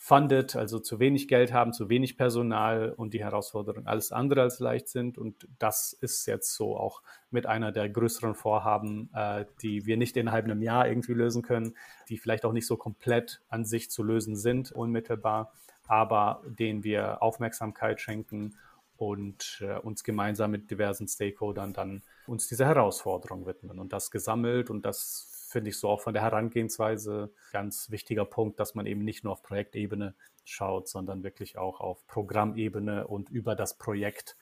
funded, 0.00 0.54
also 0.54 0.78
zu 0.78 1.00
wenig 1.00 1.26
Geld 1.26 1.52
haben, 1.52 1.72
zu 1.72 1.88
wenig 1.88 2.16
Personal 2.16 2.92
und 2.96 3.14
die 3.14 3.22
Herausforderungen 3.22 3.88
alles 3.88 4.12
andere 4.12 4.42
als 4.42 4.60
leicht 4.60 4.88
sind. 4.88 5.18
Und 5.18 5.48
das 5.58 5.92
ist 5.92 6.24
jetzt 6.26 6.54
so 6.54 6.76
auch 6.76 7.02
mit 7.30 7.46
einer 7.46 7.72
der 7.72 7.90
größeren 7.90 8.36
Vorhaben, 8.36 9.10
äh, 9.12 9.44
die 9.60 9.86
wir 9.86 9.96
nicht 9.96 10.16
innerhalb 10.16 10.44
einem 10.44 10.62
Jahr 10.62 10.86
irgendwie 10.86 11.14
lösen 11.14 11.42
können, 11.42 11.74
die 12.08 12.16
vielleicht 12.16 12.44
auch 12.44 12.52
nicht 12.52 12.68
so 12.68 12.76
komplett 12.76 13.42
an 13.48 13.64
sich 13.64 13.90
zu 13.90 14.04
lösen 14.04 14.36
sind, 14.36 14.70
unmittelbar, 14.70 15.52
aber 15.88 16.42
denen 16.46 16.84
wir 16.84 17.20
Aufmerksamkeit 17.20 18.00
schenken 18.00 18.56
und 18.96 19.58
äh, 19.62 19.78
uns 19.78 20.04
gemeinsam 20.04 20.52
mit 20.52 20.70
diversen 20.70 21.08
Stakeholdern 21.08 21.72
dann 21.72 22.02
uns 22.28 22.46
dieser 22.46 22.66
Herausforderung 22.66 23.46
widmen 23.46 23.80
und 23.80 23.92
das 23.92 24.12
gesammelt 24.12 24.70
und 24.70 24.86
das 24.86 25.37
finde 25.48 25.70
ich 25.70 25.78
so 25.78 25.88
auch 25.88 26.00
von 26.00 26.14
der 26.14 26.22
Herangehensweise 26.22 27.32
ganz 27.52 27.90
wichtiger 27.90 28.24
Punkt, 28.24 28.60
dass 28.60 28.74
man 28.74 28.86
eben 28.86 29.04
nicht 29.04 29.24
nur 29.24 29.32
auf 29.32 29.42
Projektebene 29.42 30.14
schaut, 30.44 30.88
sondern 30.88 31.22
wirklich 31.22 31.58
auch 31.58 31.80
auf 31.80 32.06
Programmebene 32.06 33.06
und 33.06 33.30
über 33.30 33.54
das 33.54 33.78
Projekt 33.78 34.36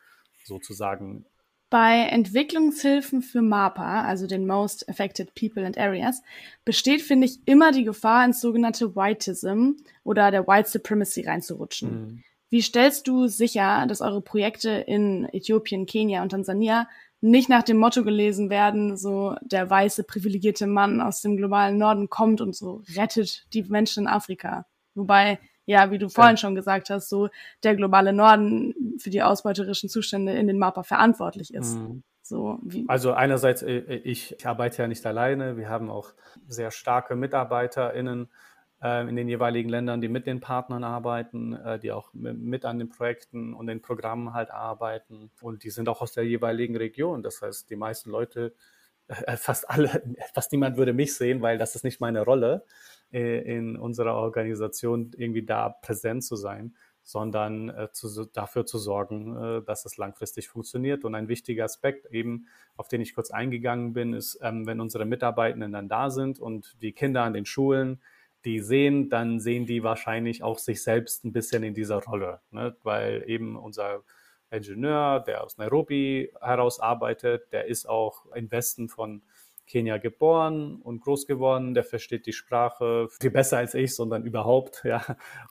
sozusagen. 0.44 1.26
Bei 1.68 2.06
Entwicklungshilfen 2.10 3.22
für 3.22 3.42
MAPA, 3.42 4.02
also 4.02 4.28
den 4.28 4.46
Most 4.46 4.88
Affected 4.88 5.34
People 5.34 5.66
and 5.66 5.76
Areas, 5.76 6.22
besteht, 6.64 7.02
finde 7.02 7.26
ich, 7.26 7.40
immer 7.46 7.72
die 7.72 7.84
Gefahr, 7.84 8.24
ins 8.24 8.40
sogenannte 8.40 8.94
Whiteism 8.94 9.72
oder 10.04 10.30
der 10.30 10.46
White 10.46 10.68
Supremacy 10.68 11.22
reinzurutschen. 11.22 11.90
Mhm. 11.90 12.24
Wie 12.48 12.62
stellst 12.62 13.08
du 13.08 13.26
sicher, 13.26 13.86
dass 13.88 14.00
eure 14.00 14.20
Projekte 14.20 14.70
in 14.70 15.28
Äthiopien, 15.32 15.86
Kenia 15.86 16.22
und 16.22 16.28
Tansania 16.28 16.88
nicht 17.20 17.48
nach 17.48 17.62
dem 17.62 17.78
Motto 17.78 18.04
gelesen 18.04 18.50
werden, 18.50 18.96
so 18.96 19.36
der 19.42 19.68
weiße 19.68 20.04
privilegierte 20.04 20.66
Mann 20.66 21.00
aus 21.00 21.22
dem 21.22 21.36
globalen 21.36 21.78
Norden 21.78 22.08
kommt 22.08 22.40
und 22.40 22.54
so 22.54 22.82
rettet 22.94 23.46
die 23.54 23.62
Menschen 23.64 24.04
in 24.04 24.08
Afrika. 24.08 24.66
Wobei, 24.94 25.38
ja, 25.64 25.90
wie 25.90 25.98
du 25.98 26.08
vorhin 26.08 26.34
ja. 26.34 26.38
schon 26.38 26.54
gesagt 26.54 26.90
hast, 26.90 27.08
so 27.08 27.28
der 27.62 27.74
globale 27.74 28.12
Norden 28.12 28.74
für 28.98 29.10
die 29.10 29.22
ausbeuterischen 29.22 29.88
Zustände 29.88 30.32
in 30.32 30.46
den 30.46 30.58
MAPA 30.58 30.82
verantwortlich 30.82 31.52
ist. 31.52 31.76
Mhm. 31.76 32.02
So, 32.22 32.58
also 32.88 33.12
einerseits, 33.12 33.62
äh, 33.62 33.78
ich, 34.02 34.34
ich 34.36 34.46
arbeite 34.46 34.82
ja 34.82 34.88
nicht 34.88 35.06
alleine, 35.06 35.56
wir 35.56 35.68
haben 35.68 35.90
auch 35.90 36.12
sehr 36.48 36.72
starke 36.72 37.14
MitarbeiterInnen, 37.14 38.28
äh, 38.86 39.08
in 39.08 39.16
den 39.16 39.28
jeweiligen 39.28 39.68
Ländern, 39.68 40.00
die 40.00 40.08
mit 40.08 40.26
den 40.26 40.40
Partnern 40.40 40.84
arbeiten, 40.84 41.54
äh, 41.54 41.78
die 41.78 41.92
auch 41.92 42.10
mit 42.12 42.64
an 42.64 42.78
den 42.78 42.88
Projekten 42.88 43.54
und 43.54 43.66
den 43.66 43.82
Programmen 43.82 44.32
halt 44.32 44.50
arbeiten. 44.50 45.30
Und 45.40 45.64
die 45.64 45.70
sind 45.70 45.88
auch 45.88 46.00
aus 46.02 46.12
der 46.12 46.24
jeweiligen 46.24 46.76
Region. 46.76 47.22
Das 47.22 47.42
heißt, 47.42 47.68
die 47.70 47.76
meisten 47.76 48.10
Leute, 48.10 48.54
äh, 49.08 49.36
fast 49.36 49.68
alle, 49.68 50.02
fast 50.34 50.52
niemand 50.52 50.76
würde 50.76 50.92
mich 50.92 51.14
sehen, 51.14 51.42
weil 51.42 51.58
das 51.58 51.74
ist 51.74 51.84
nicht 51.84 52.00
meine 52.00 52.22
Rolle, 52.22 52.64
in 53.12 53.76
unserer 53.76 54.16
Organisation 54.16 55.12
irgendwie 55.16 55.44
da 55.46 55.68
präsent 55.68 56.24
zu 56.24 56.34
sein 56.34 56.74
sondern 57.06 57.68
äh, 57.68 57.88
zu, 57.92 58.26
dafür 58.26 58.66
zu 58.66 58.78
sorgen, 58.78 59.36
äh, 59.36 59.62
dass 59.62 59.84
es 59.84 59.96
langfristig 59.96 60.48
funktioniert. 60.48 61.04
Und 61.04 61.14
ein 61.14 61.28
wichtiger 61.28 61.64
Aspekt 61.64 62.06
eben, 62.06 62.48
auf 62.76 62.88
den 62.88 63.00
ich 63.00 63.14
kurz 63.14 63.30
eingegangen 63.30 63.92
bin, 63.92 64.12
ist, 64.12 64.40
ähm, 64.42 64.66
wenn 64.66 64.80
unsere 64.80 65.04
Mitarbeitenden 65.04 65.70
dann 65.70 65.88
da 65.88 66.10
sind 66.10 66.40
und 66.40 66.76
die 66.82 66.92
Kinder 66.92 67.22
an 67.22 67.32
den 67.32 67.46
Schulen 67.46 68.02
die 68.46 68.60
sehen, 68.60 69.10
dann 69.10 69.40
sehen 69.40 69.66
die 69.66 69.82
wahrscheinlich 69.82 70.42
auch 70.42 70.58
sich 70.58 70.82
selbst 70.82 71.24
ein 71.24 71.32
bisschen 71.32 71.64
in 71.64 71.74
dieser 71.74 72.02
Rolle, 72.02 72.40
ne? 72.52 72.76
weil 72.84 73.24
eben 73.26 73.56
unser 73.56 74.04
Ingenieur, 74.50 75.20
der 75.26 75.42
aus 75.42 75.58
Nairobi 75.58 76.32
heraus 76.40 76.78
arbeitet, 76.78 77.52
der 77.52 77.66
ist 77.66 77.88
auch 77.88 78.24
im 78.34 78.50
Westen 78.50 78.88
von 78.88 79.22
Kenia 79.66 79.98
geboren 79.98 80.80
und 80.80 81.00
groß 81.00 81.26
geworden, 81.26 81.74
der 81.74 81.82
versteht 81.82 82.26
die 82.26 82.32
Sprache 82.32 83.08
viel 83.20 83.30
besser 83.30 83.58
als 83.58 83.74
ich, 83.74 83.96
sondern 83.96 84.22
überhaupt, 84.22 84.82
ja, 84.84 85.04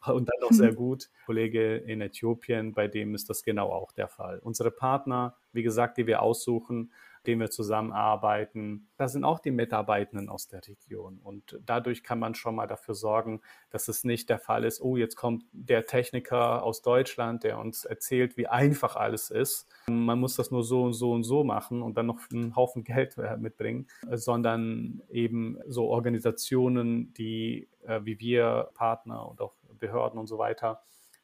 und 0.06 0.30
dann 0.30 0.48
auch 0.48 0.54
sehr 0.54 0.74
gut. 0.74 1.10
Kollege 1.26 1.76
in 1.76 2.00
Äthiopien, 2.00 2.74
bei 2.74 2.88
dem 2.88 3.14
ist 3.14 3.30
das 3.30 3.44
genau 3.44 3.72
auch 3.74 3.92
der 3.92 4.08
Fall. 4.08 4.40
Unsere 4.40 4.72
Partner, 4.72 5.36
wie 5.52 5.64
gesagt, 5.64 5.98
die 5.98 6.08
wir 6.08 6.22
aussuchen, 6.22 6.94
denen 7.28 7.42
wir 7.42 7.50
zusammenarbeiten, 7.50 8.90
da 8.98 9.08
sind 9.08 9.24
auch 9.24 9.40
die 9.40 9.52
Mitarbeitenden 9.52 10.30
aus 10.30 10.48
der 10.48 10.66
Region. 10.68 11.20
Und 11.24 11.60
dadurch 11.66 12.04
kann 12.04 12.20
man 12.20 12.36
schon 12.36 12.56
mal 12.56 12.68
dafür 12.68 12.96
sorgen, 12.96 13.42
dass 13.70 13.88
es 13.88 14.04
nicht 14.04 14.30
der 14.30 14.40
Fall 14.40 14.64
ist, 14.64 14.82
oh, 14.82 14.98
jetzt 14.98 15.16
kommt 15.16 15.44
der 15.52 15.86
Techniker 15.86 16.64
aus 16.64 16.82
Deutschland, 16.82 17.44
der 17.44 17.60
uns 17.60 17.86
erzählt, 17.86 18.38
wie 18.38 18.48
einfach 18.48 18.96
alles 18.96 19.30
ist. 19.30 19.68
Man 19.88 20.20
muss 20.20 20.36
das 20.36 20.52
nur 20.52 20.64
so 20.64 20.84
und 20.84 20.94
so 20.94 21.12
und 21.12 21.24
so 21.24 21.44
machen 21.44 21.82
und 21.82 21.98
dann 21.98 22.06
noch 22.06 22.20
einen 22.32 22.56
Haufen 22.56 22.84
Geld 22.86 23.18
äh, 23.18 23.38
mitbringen, 23.38 23.88
sondern 24.12 25.02
eben 25.10 25.58
so 25.68 25.86
Organisationen, 25.86 27.14
die 27.14 27.70
äh, 27.88 28.02
wie 28.04 28.20
wir, 28.20 28.72
Partner 28.74 29.28
und 29.28 29.42
auch 29.42 29.54
Behörden 29.80 30.20
und 30.20 30.28
so 30.28 30.38
weiter, 30.38 30.84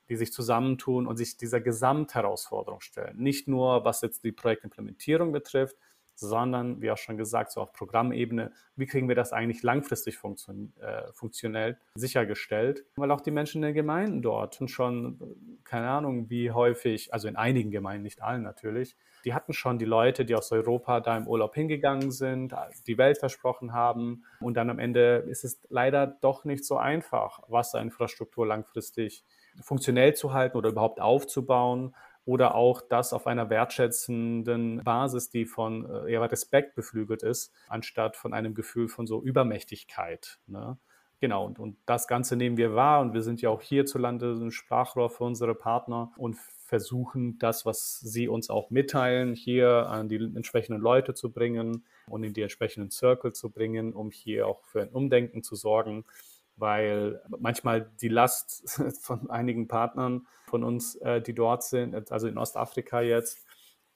die 0.10 0.16
sich 0.16 0.34
zusammentun 0.34 1.08
und 1.08 1.18
sich 1.18 1.38
dieser 1.38 1.62
Gesamtherausforderung 1.62 2.82
stellen. 2.82 3.18
Nicht 3.18 3.48
nur, 3.48 3.86
was 3.86 4.02
jetzt 4.02 4.24
die 4.24 4.32
Projektimplementierung 4.32 5.32
betrifft, 5.32 5.78
sondern, 6.16 6.82
wie 6.82 6.92
auch 6.92 6.98
schon 6.98 7.18
gesagt, 7.18 7.52
so 7.52 7.62
auf 7.62 7.74
Programmebene, 7.74 8.52
wie 8.76 8.86
kriegen 8.86 9.08
wir 9.08 9.16
das 9.16 9.34
eigentlich 9.34 9.64
langfristig 9.64 10.18
funktion 10.18 10.74
äh, 10.80 11.12
funktionell 11.14 11.78
sichergestellt? 11.96 12.86
Weil 12.96 13.12
auch 13.12 13.22
die 13.22 13.32
Menschen 13.32 13.64
in 13.64 13.70
den 13.70 13.74
Gemeinden 13.74 14.22
dort 14.22 14.60
schon, 14.68 15.20
keine 15.64 15.90
Ahnung, 15.90 16.30
wie 16.30 16.52
häufig, 16.52 17.14
also 17.14 17.28
in 17.28 17.36
einigen 17.36 17.72
Gemeinden, 17.72 18.04
nicht 18.04 18.22
allen 18.22 18.44
natürlich, 18.44 18.96
die 19.26 19.34
hatten 19.34 19.54
schon 19.54 19.78
die 19.78 19.86
Leute, 19.86 20.26
die 20.26 20.36
aus 20.36 20.52
Europa 20.52 21.00
da 21.00 21.16
im 21.16 21.28
Urlaub 21.28 21.54
hingegangen 21.54 22.12
sind, 22.12 22.56
die 22.88 22.98
Welt 22.98 23.18
versprochen 23.18 23.74
haben. 23.74 24.24
Und 24.40 24.56
dann 24.56 24.70
am 24.70 24.80
Ende 24.80 25.26
ist 25.28 25.44
es 25.44 25.62
leider 25.70 26.08
doch 26.08 26.44
nicht 26.44 26.66
so 26.66 26.78
einfach, 26.78 27.40
Wasserinfrastruktur 27.48 28.48
langfristig 28.48 29.24
funktionell 29.62 30.16
zu 30.16 30.34
halten 30.34 30.58
oder 30.58 30.70
überhaupt 30.70 31.02
aufzubauen 31.02 31.94
oder 32.26 32.56
auch 32.56 32.82
das 32.82 33.14
auf 33.14 33.28
einer 33.28 33.50
wertschätzenden 33.50 34.84
Basis, 34.84 35.30
die 35.30 35.46
von 35.46 35.90
äh, 35.90 36.12
eher 36.12 36.32
Respekt 36.32 36.76
beflügelt 36.76 37.24
ist, 37.24 37.54
anstatt 37.68 38.16
von 38.16 38.34
einem 38.34 38.54
Gefühl 38.54 38.88
von 38.88 39.08
so 39.08 39.22
Übermächtigkeit. 39.22 40.40
Ne? 40.48 40.78
Genau, 41.20 41.46
und, 41.46 41.60
und 41.60 41.78
das 41.86 42.08
Ganze 42.08 42.36
nehmen 42.36 42.58
wir 42.58 42.74
wahr 42.74 43.00
und 43.02 43.14
wir 43.14 43.22
sind 43.22 43.42
ja 43.42 43.52
auch 43.52 43.62
hierzulande 43.62 44.34
ein 44.34 44.52
Sprachrohr 44.52 45.10
für 45.12 45.24
unsere 45.24 45.54
Partner 45.54 46.12
und 46.18 46.36
versuchen, 46.36 47.38
das, 47.38 47.64
was 47.64 48.00
sie 48.00 48.28
uns 48.28 48.50
auch 48.50 48.72
mitteilen, 48.72 49.36
hier 49.36 49.88
an 49.88 50.10
die 50.10 50.16
entsprechenden 50.16 50.82
Leute 50.82 51.14
zu 51.14 51.32
bringen 51.32 51.86
und 52.08 52.24
in 52.24 52.34
die 52.34 52.42
entsprechenden 52.42 52.90
Circle 52.90 53.34
zu 53.34 53.52
bringen, 53.52 53.94
um 53.94 54.10
hier 54.10 54.48
auch 54.48 54.64
für 54.64 54.82
ein 54.82 54.90
Umdenken 54.90 55.44
zu 55.44 55.56
sorgen 55.56 56.06
weil 56.56 57.22
manchmal 57.40 57.92
die 58.02 58.10
Last 58.10 58.82
von 59.02 59.30
einigen 59.30 59.68
Partnern 59.68 60.28
von 60.48 60.64
uns, 60.64 60.96
äh, 60.98 61.22
die 61.22 61.34
dort 61.34 61.64
sind, 61.64 62.12
also 62.12 62.28
in 62.28 62.38
Ostafrika 62.38 63.02
jetzt, 63.02 63.46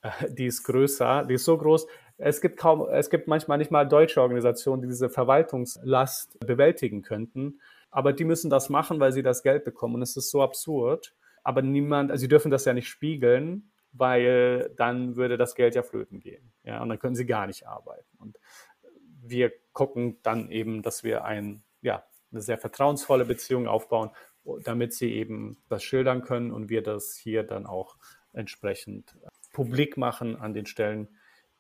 äh, 0.02 0.10
die 0.30 0.46
ist 0.46 0.64
größer, 0.64 1.26
die 1.26 1.36
ist 1.36 1.46
so 1.46 1.58
groß. 1.58 1.88
Es 2.18 2.42
gibt 2.42 2.58
kaum, 2.58 2.88
es 2.90 3.10
gibt 3.10 3.28
manchmal 3.28 3.58
nicht 3.58 3.72
mal 3.72 3.86
deutsche 3.88 4.22
Organisationen, 4.22 4.82
die 4.82 4.88
diese 4.88 5.10
Verwaltungslast 5.10 6.40
bewältigen 6.40 7.02
könnten. 7.02 7.60
Aber 7.92 8.14
die 8.14 8.26
müssen 8.26 8.50
das 8.50 8.70
machen, 8.70 9.00
weil 9.00 9.12
sie 9.12 9.24
das 9.24 9.44
Geld 9.44 9.64
bekommen. 9.64 9.96
Und 9.96 10.02
es 10.02 10.16
ist 10.18 10.32
so 10.32 10.42
absurd. 10.42 11.14
Aber 11.44 11.62
niemand, 11.62 12.12
also 12.12 12.22
sie 12.22 12.28
dürfen 12.28 12.52
das 12.52 12.66
ja 12.66 12.74
nicht 12.74 12.88
spiegeln, 12.88 13.72
weil 13.92 14.72
dann 14.76 15.16
würde 15.16 15.38
das 15.38 15.56
Geld 15.56 15.76
ja 15.76 15.84
flöten 15.84 16.20
gehen. 16.20 16.52
Ja, 16.64 16.82
und 16.82 16.90
dann 16.90 17.00
können 17.00 17.16
sie 17.16 17.26
gar 17.26 17.48
nicht 17.48 17.68
arbeiten. 17.68 18.18
Und 18.18 18.38
wir 19.22 19.52
gucken 19.74 20.18
dann 20.24 20.52
eben, 20.52 20.82
dass 20.82 21.04
wir 21.04 21.26
ein, 21.26 21.64
ja, 21.82 22.04
eine 22.36 22.42
sehr 22.42 22.58
vertrauensvolle 22.58 23.26
Beziehung 23.26 23.68
aufbauen, 23.68 24.12
damit 24.64 24.94
sie 24.94 25.14
eben 25.14 25.58
das 25.70 25.84
schildern 25.84 26.22
können 26.22 26.52
und 26.52 26.70
wir 26.70 26.84
das 26.84 27.16
hier 27.16 27.44
dann 27.44 27.66
auch 27.66 27.98
entsprechend 28.34 29.16
publik 29.54 29.98
machen 29.98 30.36
an 30.36 30.54
den 30.54 30.66
Stellen, 30.66 31.08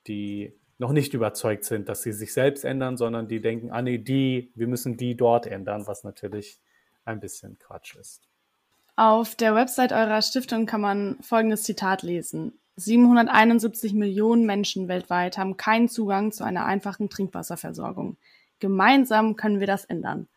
die 0.08 0.54
noch 0.78 0.92
nicht 0.92 1.14
überzeugt 1.14 1.64
sind, 1.64 1.88
dass 1.88 2.04
sie 2.04 2.12
sich 2.12 2.34
selbst 2.34 2.66
ändern, 2.66 2.98
sondern 2.98 3.28
die 3.28 3.42
denken, 3.42 3.72
ah 3.72 3.82
nee, 3.82 3.98
die, 3.98 4.52
wir 4.56 4.68
müssen 4.68 4.98
die 4.98 5.16
dort 5.16 5.48
ändern, 5.48 5.88
was 5.88 6.04
natürlich 6.04 6.60
ein 7.06 7.22
bisschen 7.22 7.58
Quatsch 7.60 7.96
ist. 7.96 8.28
Auf 8.98 9.36
der 9.36 9.56
Website 9.56 9.94
eurer 9.94 10.22
Stiftung 10.22 10.66
kann 10.66 10.82
man 10.82 11.18
folgendes 11.22 11.64
Zitat 11.64 12.04
lesen. 12.04 12.60
771 12.78 13.94
Millionen 13.94 14.46
Menschen 14.46 14.90
weltweit 14.90 15.38
haben 15.38 15.56
keinen 15.56 15.88
Zugang 15.88 16.34
zu 16.34 16.44
einer 16.44 16.66
einfachen 16.66 17.10
Trinkwasserversorgung. 17.10 18.18
Gemeinsam 18.60 19.36
können 19.36 19.60
wir 19.60 19.68
das 19.68 19.86
ändern. 19.86 20.28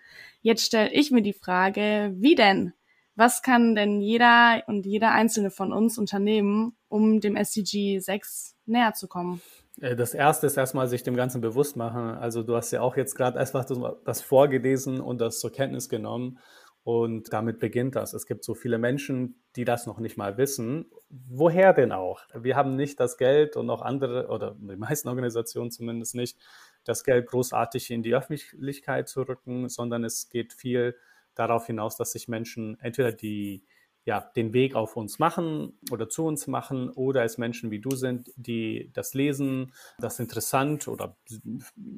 Jetzt 0.40 0.64
stelle 0.64 0.92
ich 0.92 1.10
mir 1.10 1.22
die 1.22 1.32
Frage, 1.32 2.12
wie 2.16 2.34
denn? 2.34 2.72
Was 3.16 3.42
kann 3.42 3.74
denn 3.74 4.00
jeder 4.00 4.62
und 4.68 4.86
jeder 4.86 5.10
einzelne 5.10 5.50
von 5.50 5.72
uns 5.72 5.98
unternehmen, 5.98 6.76
um 6.88 7.20
dem 7.20 7.34
SDG 7.34 7.98
6 7.98 8.54
näher 8.66 8.94
zu 8.94 9.08
kommen? 9.08 9.42
Äh, 9.80 9.96
das 9.96 10.14
erste 10.14 10.46
ist 10.46 10.56
erstmal 10.56 10.86
sich 10.86 11.02
dem 11.02 11.16
Ganzen 11.16 11.40
bewusst 11.40 11.76
machen. 11.76 12.10
Also 12.10 12.44
du 12.44 12.54
hast 12.54 12.70
ja 12.70 12.80
auch 12.80 12.96
jetzt 12.96 13.16
gerade 13.16 13.38
einfach 13.38 13.64
das 14.04 14.20
vorgelesen 14.20 15.00
und 15.00 15.20
das 15.20 15.40
zur 15.40 15.50
Kenntnis 15.50 15.88
genommen. 15.88 16.38
Und 16.84 17.32
damit 17.32 17.58
beginnt 17.58 17.96
das. 17.96 18.14
Es 18.14 18.24
gibt 18.24 18.44
so 18.44 18.54
viele 18.54 18.78
Menschen, 18.78 19.42
die 19.56 19.64
das 19.64 19.86
noch 19.86 19.98
nicht 19.98 20.16
mal 20.16 20.38
wissen. 20.38 20.86
Woher 21.10 21.74
denn 21.74 21.92
auch? 21.92 22.22
Wir 22.34 22.56
haben 22.56 22.76
nicht 22.76 22.98
das 22.98 23.18
Geld 23.18 23.56
und 23.56 23.68
auch 23.68 23.82
andere, 23.82 24.28
oder 24.28 24.56
die 24.58 24.76
meisten 24.76 25.08
Organisationen 25.08 25.70
zumindest 25.70 26.14
nicht, 26.14 26.38
das 26.88 27.04
Geld 27.04 27.26
großartig 27.26 27.90
in 27.90 28.02
die 28.02 28.14
Öffentlichkeit 28.14 29.08
zu 29.08 29.22
rücken, 29.22 29.68
sondern 29.68 30.04
es 30.04 30.30
geht 30.30 30.54
viel 30.54 30.96
darauf 31.34 31.66
hinaus, 31.66 31.96
dass 31.96 32.12
sich 32.12 32.28
Menschen 32.28 32.80
entweder 32.80 33.12
die 33.12 33.62
ja, 34.04 34.20
den 34.20 34.54
Weg 34.54 34.74
auf 34.74 34.96
uns 34.96 35.18
machen 35.18 35.78
oder 35.90 36.08
zu 36.08 36.24
uns 36.24 36.46
machen 36.46 36.88
oder 36.88 37.24
es 37.24 37.36
Menschen 37.36 37.70
wie 37.70 37.78
du 37.78 37.90
sind, 37.90 38.32
die 38.36 38.90
das 38.94 39.12
lesen, 39.12 39.74
das 39.98 40.18
interessant 40.18 40.88
oder 40.88 41.14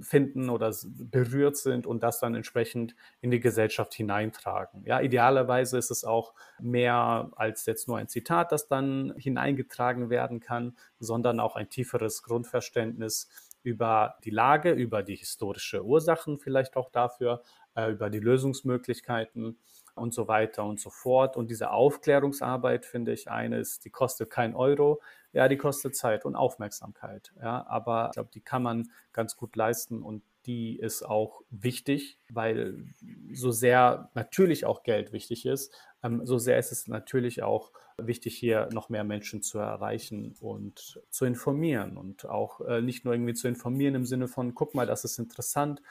finden 0.03 0.51
oder 0.51 0.75
berührt 0.89 1.57
sind 1.57 1.87
und 1.87 2.03
das 2.03 2.19
dann 2.19 2.35
entsprechend 2.35 2.97
in 3.21 3.31
die 3.31 3.39
Gesellschaft 3.39 3.95
hineintragen. 3.95 4.83
Ja, 4.87 5.01
idealerweise 5.01 5.79
ist 5.79 5.93
es 5.93 6.03
auch 6.03 6.35
mehr 6.59 7.31
als 7.37 7.65
jetzt 7.67 7.87
nur 7.87 7.99
ein 7.99 8.09
Zitat, 8.09 8.51
das 8.51 8.67
dann 8.67 9.15
hineingetragen 9.17 10.11
werden 10.11 10.41
kann, 10.41 10.77
sondern 10.99 11.39
auch 11.39 11.55
ein 11.55 11.71
tieferes 11.71 12.25
Grundverständnis 12.25 13.29
über 13.63 14.17
die 14.25 14.31
Lage, 14.31 14.73
über 14.73 15.03
die 15.03 15.17
historische 15.17 15.85
Ursachen 15.85 16.39
vielleicht 16.39 16.77
auch 16.77 16.91
dafür, 16.91 17.43
äh, 17.75 17.91
über 17.91 18.11
die 18.11 18.21
Lösungsmöglichkeiten 18.21 19.59
und 19.95 20.15
so 20.15 20.29
weiter 20.29 20.65
und 20.65 20.81
so 20.81 20.91
fort. 20.91 21.37
Und 21.37 21.51
diese 21.51 21.71
Aufklärungsarbeit, 21.71 22.87
finde 22.87 23.13
ich, 23.13 23.31
eines, 23.31 23.81
die 23.81 23.91
kostet 23.91 24.31
kein 24.31 24.55
Euro, 24.55 25.03
ja, 25.33 25.49
die 25.49 25.57
kostet 25.57 25.95
Zeit 25.97 26.25
und 26.25 26.37
Aufmerksamkeit. 26.37 27.33
Ja, 27.41 27.67
aber 27.67 28.07
ich 28.07 28.13
glaube, 28.15 28.31
die 28.33 28.41
kann 28.41 28.63
man 28.63 28.91
ganz 29.13 29.37
gut 29.37 29.57
leisten 29.57 30.03
und 30.03 30.23
die 30.47 30.79
ist 30.79 31.03
auch 31.03 31.43
wichtig, 31.51 32.19
weil 32.31 32.87
so 33.33 33.51
sehr 33.51 34.11
natürlich 34.15 34.65
auch 34.65 34.83
Geld 34.83 35.13
wichtig 35.13 35.45
ist, 35.45 35.75
ähm, 36.03 36.25
so 36.25 36.39
sehr 36.39 36.59
ist 36.59 36.73
es 36.73 36.89
natürlich 36.89 37.43
auch 37.43 37.73
wichtig, 38.07 38.37
hier 38.37 38.69
noch 38.73 38.89
mehr 38.89 39.05
Menschen 39.05 39.43
zu 39.43 39.59
erreichen 39.59 40.35
und 40.41 41.01
zu 41.11 41.25
informieren 41.25 41.97
und 41.97 42.27
auch 42.27 42.61
äh, 42.63 42.81
nicht 42.81 43.05
nur 43.05 43.15
irgendwie 43.15 43.35
zu 43.35 43.49
informieren 43.49 43.95
im 43.95 44.07
Sinne 44.07 44.29
von, 44.29 44.55
guck 44.55 44.75
mal, 44.75 44.87
das 44.87 45.05
ist 45.05 45.19
interessant. 45.19 45.83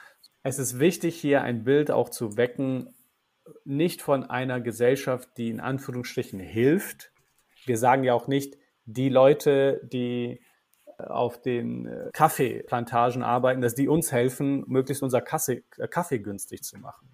Es 0.43 0.59
ist 0.59 0.79
wichtig, 0.79 1.19
hier 1.19 1.41
ein 1.41 1.63
Bild 1.63 1.91
auch 1.91 2.09
zu 2.09 2.37
wecken, 2.37 2.95
nicht 3.65 4.01
von 4.01 4.23
einer 4.23 4.61
Gesellschaft, 4.61 5.29
die 5.37 5.49
in 5.49 5.59
Anführungsstrichen 5.59 6.39
hilft. 6.39 7.11
Wir 7.65 7.77
sagen 7.77 8.03
ja 8.03 8.13
auch 8.13 8.27
nicht, 8.27 8.57
die 8.85 9.09
Leute, 9.09 9.81
die 9.83 10.41
äh, 10.97 11.03
auf 11.03 11.41
den 11.41 11.85
äh, 11.85 12.09
Kaffeeplantagen 12.13 13.23
arbeiten, 13.23 13.61
dass 13.61 13.75
die 13.75 13.87
uns 13.87 14.11
helfen, 14.11 14.63
möglichst 14.67 15.03
unser 15.03 15.21
Kaffee, 15.21 15.63
äh, 15.77 15.87
Kaffee 15.87 16.19
günstig 16.19 16.63
zu 16.63 16.77
machen. 16.79 17.09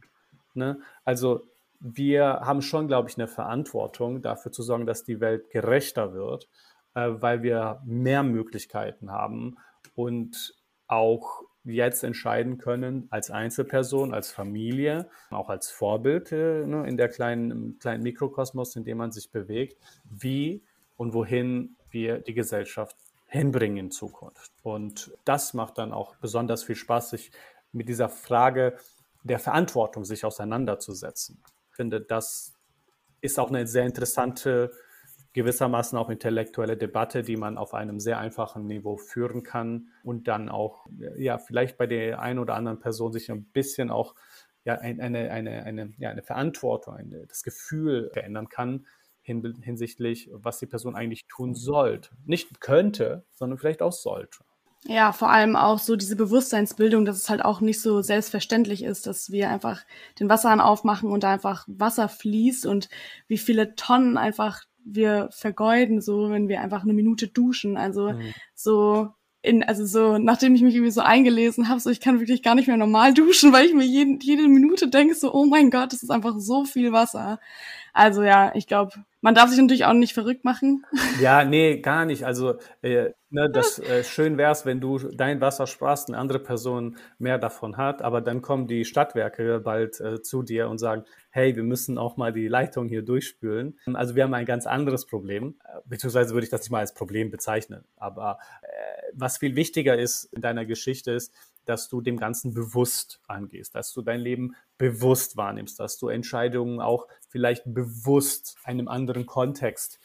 Ne? 0.53 0.79
Also 1.03 1.47
wir 1.93 2.39
haben 2.41 2.63
schon, 2.63 2.87
glaube 2.87 3.09
ich, 3.09 3.17
eine 3.17 3.27
Verantwortung 3.27 4.23
dafür 4.23 4.51
zu 4.51 4.63
sorgen, 4.63 4.87
dass 4.87 5.03
die 5.03 5.19
Welt 5.19 5.51
gerechter 5.51 6.13
wird, 6.13 6.49
weil 6.93 7.43
wir 7.43 7.81
mehr 7.85 8.23
Möglichkeiten 8.23 9.11
haben 9.11 9.57
und 9.93 10.55
auch 10.87 11.43
jetzt 11.63 12.03
entscheiden 12.03 12.57
können, 12.57 13.07
als 13.11 13.29
Einzelperson, 13.29 14.13
als 14.13 14.31
Familie, 14.31 15.09
auch 15.29 15.49
als 15.49 15.69
Vorbild 15.69 16.31
äh, 16.31 16.65
ne, 16.65 16.87
in 16.87 16.97
der 16.97 17.09
kleinen, 17.09 17.79
kleinen 17.79 18.03
Mikrokosmos, 18.03 18.75
in 18.75 18.83
dem 18.83 18.99
man 18.99 19.11
sich 19.11 19.31
bewegt, 19.31 19.77
wie 20.03 20.63
und 20.95 21.13
wohin 21.13 21.75
wir 21.89 22.19
die 22.19 22.33
Gesellschaft 22.33 22.95
hinbringen 23.27 23.77
in 23.77 23.91
Zukunft. 23.91 24.51
Und 24.61 25.11
das 25.25 25.53
macht 25.53 25.77
dann 25.77 25.91
auch 25.91 26.15
besonders 26.17 26.63
viel 26.63 26.75
Spaß, 26.75 27.11
sich 27.11 27.31
mit 27.71 27.89
dieser 27.89 28.09
Frage 28.09 28.77
der 29.23 29.39
Verantwortung 29.39 30.05
sich 30.05 30.23
auseinanderzusetzen. 30.23 31.41
Ich 31.75 31.77
finde, 31.77 31.99
das 31.99 32.53
ist 33.19 33.37
auch 33.37 33.49
eine 33.49 33.67
sehr 33.67 33.85
interessante 33.85 34.71
gewissermaßen 35.33 35.97
auch 35.97 36.09
intellektuelle 36.09 36.77
Debatte, 36.77 37.21
die 37.21 37.35
man 37.35 37.57
auf 37.57 37.73
einem 37.73 37.99
sehr 37.99 38.17
einfachen 38.17 38.65
Niveau 38.65 38.95
führen 38.95 39.43
kann 39.43 39.89
und 40.01 40.29
dann 40.29 40.47
auch, 40.47 40.87
ja, 41.17 41.37
vielleicht 41.37 41.77
bei 41.77 41.85
der 41.85 42.21
einen 42.21 42.39
oder 42.39 42.55
anderen 42.55 42.79
Person 42.79 43.11
sich 43.11 43.29
ein 43.29 43.43
bisschen 43.43 43.89
auch 43.89 44.15
ja, 44.63 44.75
eine, 44.75 45.03
eine, 45.03 45.63
eine, 45.63 45.93
ja, 45.97 46.11
eine 46.11 46.23
Verantwortung, 46.23 46.93
eine, 46.93 47.27
das 47.27 47.43
Gefühl 47.43 48.09
verändern 48.13 48.47
kann 48.47 48.87
hin, 49.21 49.59
hinsichtlich, 49.61 50.29
was 50.31 50.59
die 50.59 50.67
Person 50.67 50.95
eigentlich 50.95 51.27
tun 51.27 51.55
sollte. 51.55 52.11
Nicht 52.23 52.61
könnte, 52.61 53.25
sondern 53.33 53.59
vielleicht 53.59 53.81
auch 53.81 53.91
sollte. 53.91 54.45
Ja, 54.87 55.13
vor 55.13 55.31
allem 55.31 55.55
auch 55.55 55.79
so 55.79 55.95
diese 55.95 56.15
Bewusstseinsbildung, 56.15 57.05
dass 57.05 57.17
es 57.17 57.29
halt 57.29 57.43
auch 57.43 57.59
nicht 57.59 57.81
so 57.81 58.03
selbstverständlich 58.03 58.83
ist, 58.83 59.07
dass 59.07 59.31
wir 59.31 59.49
einfach 59.49 59.81
den 60.19 60.29
Wasserhahn 60.29 60.61
aufmachen 60.61 61.09
und 61.09 61.23
da 61.23 61.31
einfach 61.31 61.65
Wasser 61.67 62.07
fließt 62.07 62.67
und 62.67 62.89
wie 63.27 63.39
viele 63.39 63.75
Tonnen 63.75 64.17
einfach 64.17 64.61
wir 64.83 65.29
vergeuden, 65.31 66.01
so 66.01 66.29
wenn 66.29 66.47
wir 66.47 66.61
einfach 66.61 66.83
eine 66.83 66.93
Minute 66.93 67.27
duschen. 67.27 67.77
Also 67.77 68.11
mhm. 68.11 68.33
so 68.53 69.09
in, 69.41 69.63
also 69.63 69.85
so, 69.85 70.17
nachdem 70.17 70.55
ich 70.55 70.61
mich 70.61 70.75
irgendwie 70.75 70.91
so 70.91 71.01
eingelesen 71.01 71.69
habe, 71.69 71.79
so 71.79 71.89
ich 71.89 71.99
kann 71.99 72.19
wirklich 72.19 72.43
gar 72.43 72.55
nicht 72.55 72.67
mehr 72.67 72.77
normal 72.77 73.13
duschen, 73.15 73.53
weil 73.53 73.65
ich 73.65 73.73
mir 73.73 73.85
jeden, 73.85 74.19
jede 74.19 74.47
Minute 74.47 74.87
denke, 74.87 75.15
so, 75.15 75.33
oh 75.33 75.45
mein 75.45 75.71
Gott, 75.71 75.93
das 75.93 76.03
ist 76.03 76.09
einfach 76.11 76.35
so 76.37 76.65
viel 76.65 76.91
Wasser. 76.91 77.39
Also 77.95 78.23
ja, 78.23 78.51
ich 78.55 78.67
glaube, 78.67 78.91
man 79.21 79.35
darf 79.35 79.49
sich 79.49 79.57
natürlich 79.57 79.85
auch 79.85 79.93
nicht 79.93 80.13
verrückt 80.13 80.43
machen. 80.43 80.85
Ja, 81.21 81.45
nee, 81.45 81.79
gar 81.79 82.03
nicht. 82.03 82.25
Also 82.25 82.55
äh, 82.81 83.11
ne, 83.29 83.49
das 83.49 83.79
äh, 83.79 84.03
schön 84.03 84.37
wär's, 84.37 84.65
wenn 84.65 84.81
du 84.81 84.97
dein 84.99 85.39
Wasser 85.39 85.65
sparst, 85.65 86.09
eine 86.09 86.17
andere 86.17 86.39
Person 86.39 86.97
mehr 87.19 87.37
davon 87.37 87.77
hat, 87.77 88.01
aber 88.01 88.19
dann 88.19 88.41
kommen 88.41 88.67
die 88.67 88.83
Stadtwerke 88.83 89.61
bald 89.61 90.01
äh, 90.01 90.21
zu 90.21 90.43
dir 90.43 90.67
und 90.67 90.77
sagen, 90.77 91.05
hey, 91.29 91.55
wir 91.55 91.63
müssen 91.63 91.97
auch 91.97 92.17
mal 92.17 92.33
die 92.33 92.49
Leitung 92.49 92.89
hier 92.89 93.01
durchspülen. 93.01 93.79
Also 93.93 94.15
wir 94.15 94.23
haben 94.23 94.33
ein 94.33 94.45
ganz 94.45 94.67
anderes 94.67 95.05
Problem, 95.05 95.55
äh, 95.63 95.79
beziehungsweise 95.85 96.33
würde 96.33 96.43
ich 96.43 96.51
das 96.51 96.61
nicht 96.61 96.71
mal 96.71 96.79
als 96.79 96.93
Problem 96.93 97.31
bezeichnen. 97.31 97.85
Aber 97.95 98.39
äh, 98.61 98.67
was 99.13 99.37
viel 99.37 99.55
wichtiger 99.55 99.97
ist 99.97 100.25
in 100.33 100.41
deiner 100.41 100.65
Geschichte 100.65 101.11
ist, 101.11 101.33
dass 101.65 101.89
du 101.89 102.01
dem 102.01 102.17
Ganzen 102.17 102.53
bewusst 102.53 103.21
angehst, 103.27 103.75
dass 103.75 103.93
du 103.93 104.01
dein 104.01 104.19
Leben 104.19 104.55
bewusst 104.77 105.37
wahrnimmst, 105.37 105.79
dass 105.79 105.97
du 105.97 106.07
Entscheidungen 106.07 106.79
auch 106.79 107.07
vielleicht 107.29 107.63
bewusst 107.65 108.57
einem 108.63 108.87
anderen 108.87 109.25
Kontext 109.25 109.99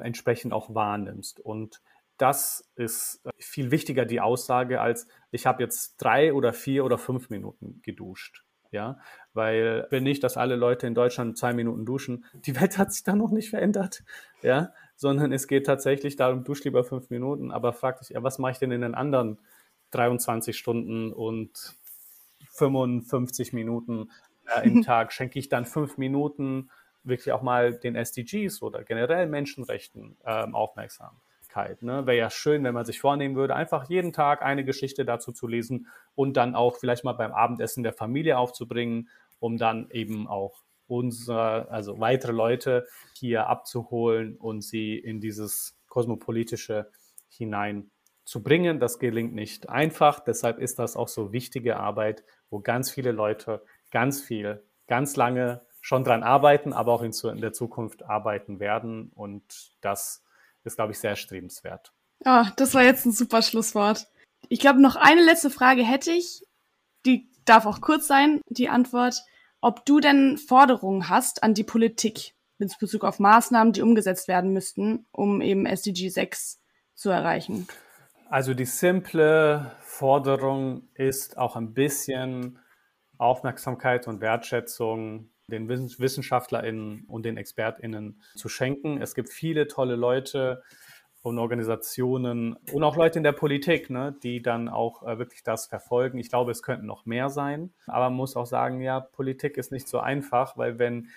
entsprechend 0.00 0.52
auch 0.52 0.74
wahrnimmst. 0.74 1.40
Und 1.40 1.80
das 2.16 2.70
ist 2.76 3.20
äh, 3.24 3.30
viel 3.38 3.70
wichtiger, 3.70 4.04
die 4.04 4.20
Aussage, 4.20 4.80
als 4.80 5.08
ich 5.30 5.46
habe 5.46 5.62
jetzt 5.62 5.96
drei 5.96 6.32
oder 6.32 6.52
vier 6.52 6.84
oder 6.84 6.98
fünf 6.98 7.30
Minuten 7.30 7.80
geduscht. 7.82 8.44
Ja, 8.72 9.00
weil 9.32 9.88
wenn 9.90 10.04
nicht, 10.04 10.22
dass 10.22 10.36
alle 10.36 10.54
Leute 10.54 10.86
in 10.86 10.94
Deutschland 10.94 11.36
zwei 11.36 11.52
Minuten 11.52 11.84
duschen, 11.84 12.24
die 12.34 12.60
Welt 12.60 12.78
hat 12.78 12.92
sich 12.92 13.02
da 13.02 13.16
noch 13.16 13.32
nicht 13.32 13.50
verändert. 13.50 14.04
Ja, 14.42 14.72
sondern 14.94 15.32
es 15.32 15.48
geht 15.48 15.66
tatsächlich 15.66 16.14
darum, 16.14 16.44
dusch 16.44 16.62
lieber 16.62 16.84
fünf 16.84 17.10
Minuten, 17.10 17.50
aber 17.50 17.72
frag 17.72 17.98
dich, 17.98 18.10
ja, 18.10 18.22
was 18.22 18.38
mache 18.38 18.52
ich 18.52 18.58
denn 18.58 18.70
in 18.70 18.82
den 18.82 18.94
anderen 18.94 19.40
23 19.90 20.56
Stunden 20.56 21.12
und 21.12 21.76
55 22.52 23.52
Minuten 23.52 24.10
äh, 24.54 24.66
im 24.66 24.82
Tag 24.84 25.12
schenke 25.12 25.38
ich 25.38 25.48
dann 25.48 25.64
fünf 25.64 25.98
Minuten 25.98 26.70
wirklich 27.02 27.32
auch 27.32 27.42
mal 27.42 27.72
den 27.72 27.96
SDGs 27.96 28.62
oder 28.62 28.84
generell 28.84 29.26
Menschenrechten 29.26 30.16
ähm, 30.24 30.54
Aufmerksamkeit. 30.54 31.82
Ne? 31.82 32.06
Wäre 32.06 32.18
ja 32.18 32.30
schön, 32.30 32.62
wenn 32.64 32.74
man 32.74 32.84
sich 32.84 33.00
vornehmen 33.00 33.36
würde, 33.36 33.54
einfach 33.54 33.88
jeden 33.88 34.12
Tag 34.12 34.42
eine 34.42 34.64
Geschichte 34.64 35.04
dazu 35.04 35.32
zu 35.32 35.46
lesen 35.46 35.86
und 36.14 36.36
dann 36.36 36.54
auch 36.54 36.76
vielleicht 36.76 37.04
mal 37.04 37.14
beim 37.14 37.32
Abendessen 37.32 37.82
der 37.82 37.94
Familie 37.94 38.38
aufzubringen, 38.38 39.08
um 39.38 39.56
dann 39.56 39.88
eben 39.90 40.28
auch 40.28 40.62
unsere, 40.86 41.70
also 41.70 42.00
weitere 42.00 42.32
Leute 42.32 42.86
hier 43.14 43.46
abzuholen 43.46 44.36
und 44.36 44.62
sie 44.62 44.98
in 44.98 45.20
dieses 45.20 45.78
kosmopolitische 45.88 46.90
hinein 47.28 47.90
zu 48.24 48.42
bringen. 48.42 48.80
Das 48.80 48.98
gelingt 48.98 49.34
nicht 49.34 49.68
einfach. 49.68 50.20
Deshalb 50.20 50.58
ist 50.58 50.78
das 50.78 50.96
auch 50.96 51.08
so 51.08 51.32
wichtige 51.32 51.76
Arbeit, 51.76 52.24
wo 52.50 52.60
ganz 52.60 52.90
viele 52.90 53.12
Leute 53.12 53.62
ganz 53.90 54.20
viel, 54.20 54.62
ganz 54.86 55.16
lange 55.16 55.62
schon 55.80 56.04
dran 56.04 56.22
arbeiten, 56.22 56.72
aber 56.72 56.92
auch 56.92 57.02
in, 57.02 57.12
der 57.40 57.52
Zukunft 57.52 58.04
arbeiten 58.04 58.60
werden. 58.60 59.10
Und 59.14 59.72
das 59.80 60.22
ist, 60.64 60.76
glaube 60.76 60.92
ich, 60.92 60.98
sehr 60.98 61.16
strebenswert. 61.16 61.92
Ja, 62.24 62.52
das 62.56 62.74
war 62.74 62.82
jetzt 62.82 63.06
ein 63.06 63.12
super 63.12 63.42
Schlusswort. 63.42 64.06
Ich 64.48 64.60
glaube, 64.60 64.80
noch 64.80 64.96
eine 64.96 65.24
letzte 65.24 65.50
Frage 65.50 65.82
hätte 65.82 66.12
ich. 66.12 66.42
Die 67.06 67.30
darf 67.44 67.66
auch 67.66 67.80
kurz 67.80 68.06
sein, 68.06 68.40
die 68.48 68.68
Antwort. 68.68 69.22
Ob 69.62 69.84
du 69.86 70.00
denn 70.00 70.38
Forderungen 70.38 71.08
hast 71.08 71.42
an 71.42 71.54
die 71.54 71.64
Politik 71.64 72.34
mit 72.58 72.78
Bezug 72.78 73.04
auf 73.04 73.18
Maßnahmen, 73.18 73.72
die 73.72 73.82
umgesetzt 73.82 74.28
werden 74.28 74.52
müssten, 74.52 75.06
um 75.12 75.40
eben 75.40 75.66
SDG 75.66 76.08
6 76.08 76.60
zu 76.94 77.10
erreichen? 77.10 77.66
Also 78.30 78.54
die 78.54 78.64
simple 78.64 79.72
Forderung 79.80 80.88
ist 80.94 81.36
auch 81.36 81.56
ein 81.56 81.74
bisschen 81.74 82.60
Aufmerksamkeit 83.18 84.06
und 84.06 84.20
Wertschätzung 84.20 85.30
den 85.48 85.68
WissenschaftlerInnen 85.68 87.06
und 87.08 87.24
den 87.24 87.36
ExpertInnen 87.36 88.22
zu 88.36 88.48
schenken. 88.48 89.02
Es 89.02 89.16
gibt 89.16 89.30
viele 89.30 89.66
tolle 89.66 89.96
Leute 89.96 90.62
und 91.22 91.40
Organisationen 91.40 92.56
und 92.72 92.84
auch 92.84 92.96
Leute 92.96 93.18
in 93.18 93.24
der 93.24 93.32
Politik, 93.32 93.90
ne, 93.90 94.14
die 94.22 94.40
dann 94.40 94.68
auch 94.68 95.02
äh, 95.02 95.18
wirklich 95.18 95.42
das 95.42 95.66
verfolgen. 95.66 96.16
Ich 96.18 96.28
glaube, 96.28 96.52
es 96.52 96.62
könnten 96.62 96.86
noch 96.86 97.06
mehr 97.06 97.30
sein. 97.30 97.74
Aber 97.88 98.10
man 98.10 98.16
muss 98.16 98.36
auch 98.36 98.46
sagen, 98.46 98.80
ja, 98.80 99.00
Politik 99.00 99.56
ist 99.56 99.72
nicht 99.72 99.88
so 99.88 99.98
einfach, 99.98 100.56
weil 100.56 100.78
wenn 100.78 101.08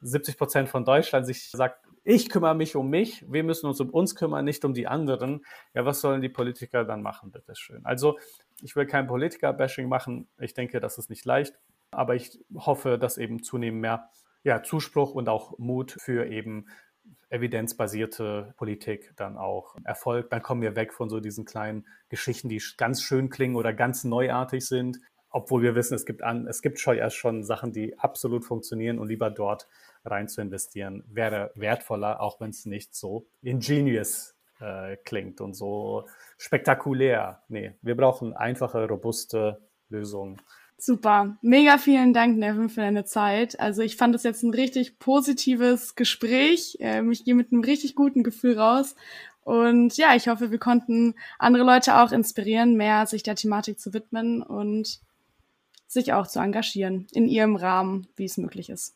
70 0.00 0.38
Prozent 0.38 0.68
von 0.70 0.86
Deutschland 0.86 1.26
sich 1.26 1.50
sagt, 1.50 1.83
ich 2.04 2.28
kümmere 2.28 2.54
mich 2.54 2.76
um 2.76 2.90
mich, 2.90 3.24
wir 3.28 3.42
müssen 3.42 3.66
uns 3.66 3.80
um 3.80 3.90
uns 3.90 4.14
kümmern, 4.14 4.44
nicht 4.44 4.64
um 4.64 4.74
die 4.74 4.86
anderen. 4.86 5.44
Ja, 5.72 5.84
was 5.84 6.00
sollen 6.00 6.20
die 6.20 6.28
Politiker 6.28 6.84
dann 6.84 7.02
machen, 7.02 7.32
bitteschön? 7.32 7.84
Also, 7.84 8.18
ich 8.62 8.76
will 8.76 8.86
kein 8.86 9.06
Politiker-Bashing 9.06 9.88
machen. 9.88 10.28
Ich 10.38 10.54
denke, 10.54 10.80
das 10.80 10.98
ist 10.98 11.10
nicht 11.10 11.24
leicht. 11.24 11.54
Aber 11.90 12.14
ich 12.14 12.38
hoffe, 12.54 12.98
dass 12.98 13.18
eben 13.18 13.42
zunehmend 13.42 13.80
mehr 13.80 14.10
ja, 14.42 14.62
Zuspruch 14.62 15.14
und 15.14 15.28
auch 15.28 15.58
Mut 15.58 15.96
für 15.98 16.26
eben 16.26 16.66
evidenzbasierte 17.30 18.54
Politik 18.56 19.12
dann 19.16 19.36
auch 19.36 19.76
erfolgt. 19.84 20.32
Dann 20.32 20.42
kommen 20.42 20.62
wir 20.62 20.76
weg 20.76 20.92
von 20.92 21.08
so 21.08 21.20
diesen 21.20 21.44
kleinen 21.44 21.86
Geschichten, 22.08 22.48
die 22.48 22.62
ganz 22.76 23.02
schön 23.02 23.30
klingen 23.30 23.56
oder 23.56 23.72
ganz 23.72 24.04
neuartig 24.04 24.66
sind, 24.66 25.00
obwohl 25.30 25.62
wir 25.62 25.74
wissen, 25.74 25.94
es 25.94 26.06
gibt, 26.06 26.22
an, 26.22 26.46
es 26.46 26.62
gibt 26.62 26.78
schon 26.78 26.96
erst 26.96 27.16
schon 27.16 27.42
Sachen, 27.42 27.72
die 27.72 27.98
absolut 27.98 28.44
funktionieren 28.44 28.98
und 29.00 29.08
lieber 29.08 29.30
dort 29.30 29.66
rein 30.04 30.28
zu 30.28 30.40
investieren, 30.40 31.04
wäre 31.08 31.50
wertvoller, 31.54 32.20
auch 32.20 32.40
wenn 32.40 32.50
es 32.50 32.66
nicht 32.66 32.94
so 32.94 33.26
ingenious 33.42 34.34
äh, 34.60 34.96
klingt 35.04 35.40
und 35.40 35.54
so 35.54 36.06
spektakulär. 36.38 37.42
Nee, 37.48 37.72
wir 37.82 37.96
brauchen 37.96 38.34
einfache, 38.34 38.86
robuste 38.88 39.60
Lösungen. 39.88 40.40
Super. 40.76 41.36
Mega 41.40 41.78
vielen 41.78 42.12
Dank, 42.12 42.36
Nevin, 42.36 42.68
für 42.68 42.80
deine 42.80 43.04
Zeit. 43.04 43.58
Also 43.58 43.82
ich 43.82 43.96
fand 43.96 44.14
das 44.14 44.22
jetzt 44.22 44.42
ein 44.42 44.52
richtig 44.52 44.98
positives 44.98 45.94
Gespräch. 45.94 46.76
Ähm, 46.80 47.12
ich 47.12 47.24
gehe 47.24 47.34
mit 47.34 47.52
einem 47.52 47.62
richtig 47.62 47.94
guten 47.94 48.22
Gefühl 48.22 48.58
raus. 48.58 48.94
Und 49.44 49.96
ja, 49.96 50.14
ich 50.14 50.28
hoffe, 50.28 50.50
wir 50.50 50.58
konnten 50.58 51.14
andere 51.38 51.64
Leute 51.64 51.98
auch 51.98 52.12
inspirieren, 52.12 52.76
mehr 52.76 53.06
sich 53.06 53.22
der 53.22 53.36
Thematik 53.36 53.78
zu 53.78 53.92
widmen 53.92 54.42
und 54.42 55.00
sich 55.86 56.12
auch 56.12 56.26
zu 56.26 56.40
engagieren 56.40 57.06
in 57.12 57.28
ihrem 57.28 57.56
Rahmen, 57.56 58.08
wie 58.16 58.24
es 58.24 58.36
möglich 58.36 58.68
ist. 58.70 58.94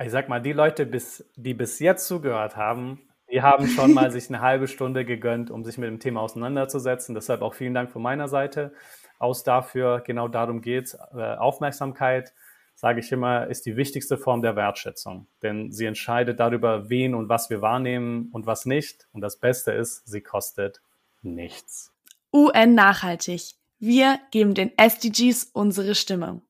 Ich 0.00 0.10
sag 0.10 0.28
mal, 0.28 0.40
die 0.40 0.52
Leute, 0.52 0.86
bis, 0.86 1.30
die 1.36 1.54
bis 1.54 1.78
jetzt 1.78 2.06
zugehört 2.06 2.56
haben, 2.56 3.00
die 3.30 3.42
haben 3.42 3.66
schon 3.66 3.94
mal 3.94 4.10
sich 4.12 4.28
eine 4.28 4.40
halbe 4.40 4.68
Stunde 4.68 5.04
gegönnt, 5.04 5.50
um 5.50 5.64
sich 5.64 5.78
mit 5.78 5.88
dem 5.88 6.00
Thema 6.00 6.20
auseinanderzusetzen. 6.20 7.14
Deshalb 7.14 7.42
auch 7.42 7.54
vielen 7.54 7.74
Dank 7.74 7.90
von 7.90 8.02
meiner 8.02 8.28
Seite 8.28 8.72
aus 9.18 9.42
dafür. 9.42 10.02
Genau 10.04 10.28
darum 10.28 10.60
geht 10.60 10.96
äh, 11.14 11.36
Aufmerksamkeit, 11.36 12.34
sage 12.74 13.00
ich 13.00 13.10
immer, 13.12 13.46
ist 13.46 13.64
die 13.64 13.76
wichtigste 13.76 14.18
Form 14.18 14.42
der 14.42 14.56
Wertschätzung. 14.56 15.26
Denn 15.42 15.72
sie 15.72 15.86
entscheidet 15.86 16.40
darüber, 16.40 16.90
wen 16.90 17.14
und 17.14 17.28
was 17.28 17.48
wir 17.48 17.62
wahrnehmen 17.62 18.28
und 18.32 18.46
was 18.46 18.66
nicht. 18.66 19.08
Und 19.12 19.20
das 19.20 19.38
Beste 19.38 19.72
ist, 19.72 20.06
sie 20.06 20.20
kostet 20.20 20.82
nichts. 21.22 21.92
UN 22.32 22.74
Nachhaltig. 22.74 23.54
Wir 23.78 24.18
geben 24.30 24.54
den 24.54 24.76
SDGs 24.76 25.50
unsere 25.52 25.94
Stimme. 25.94 26.42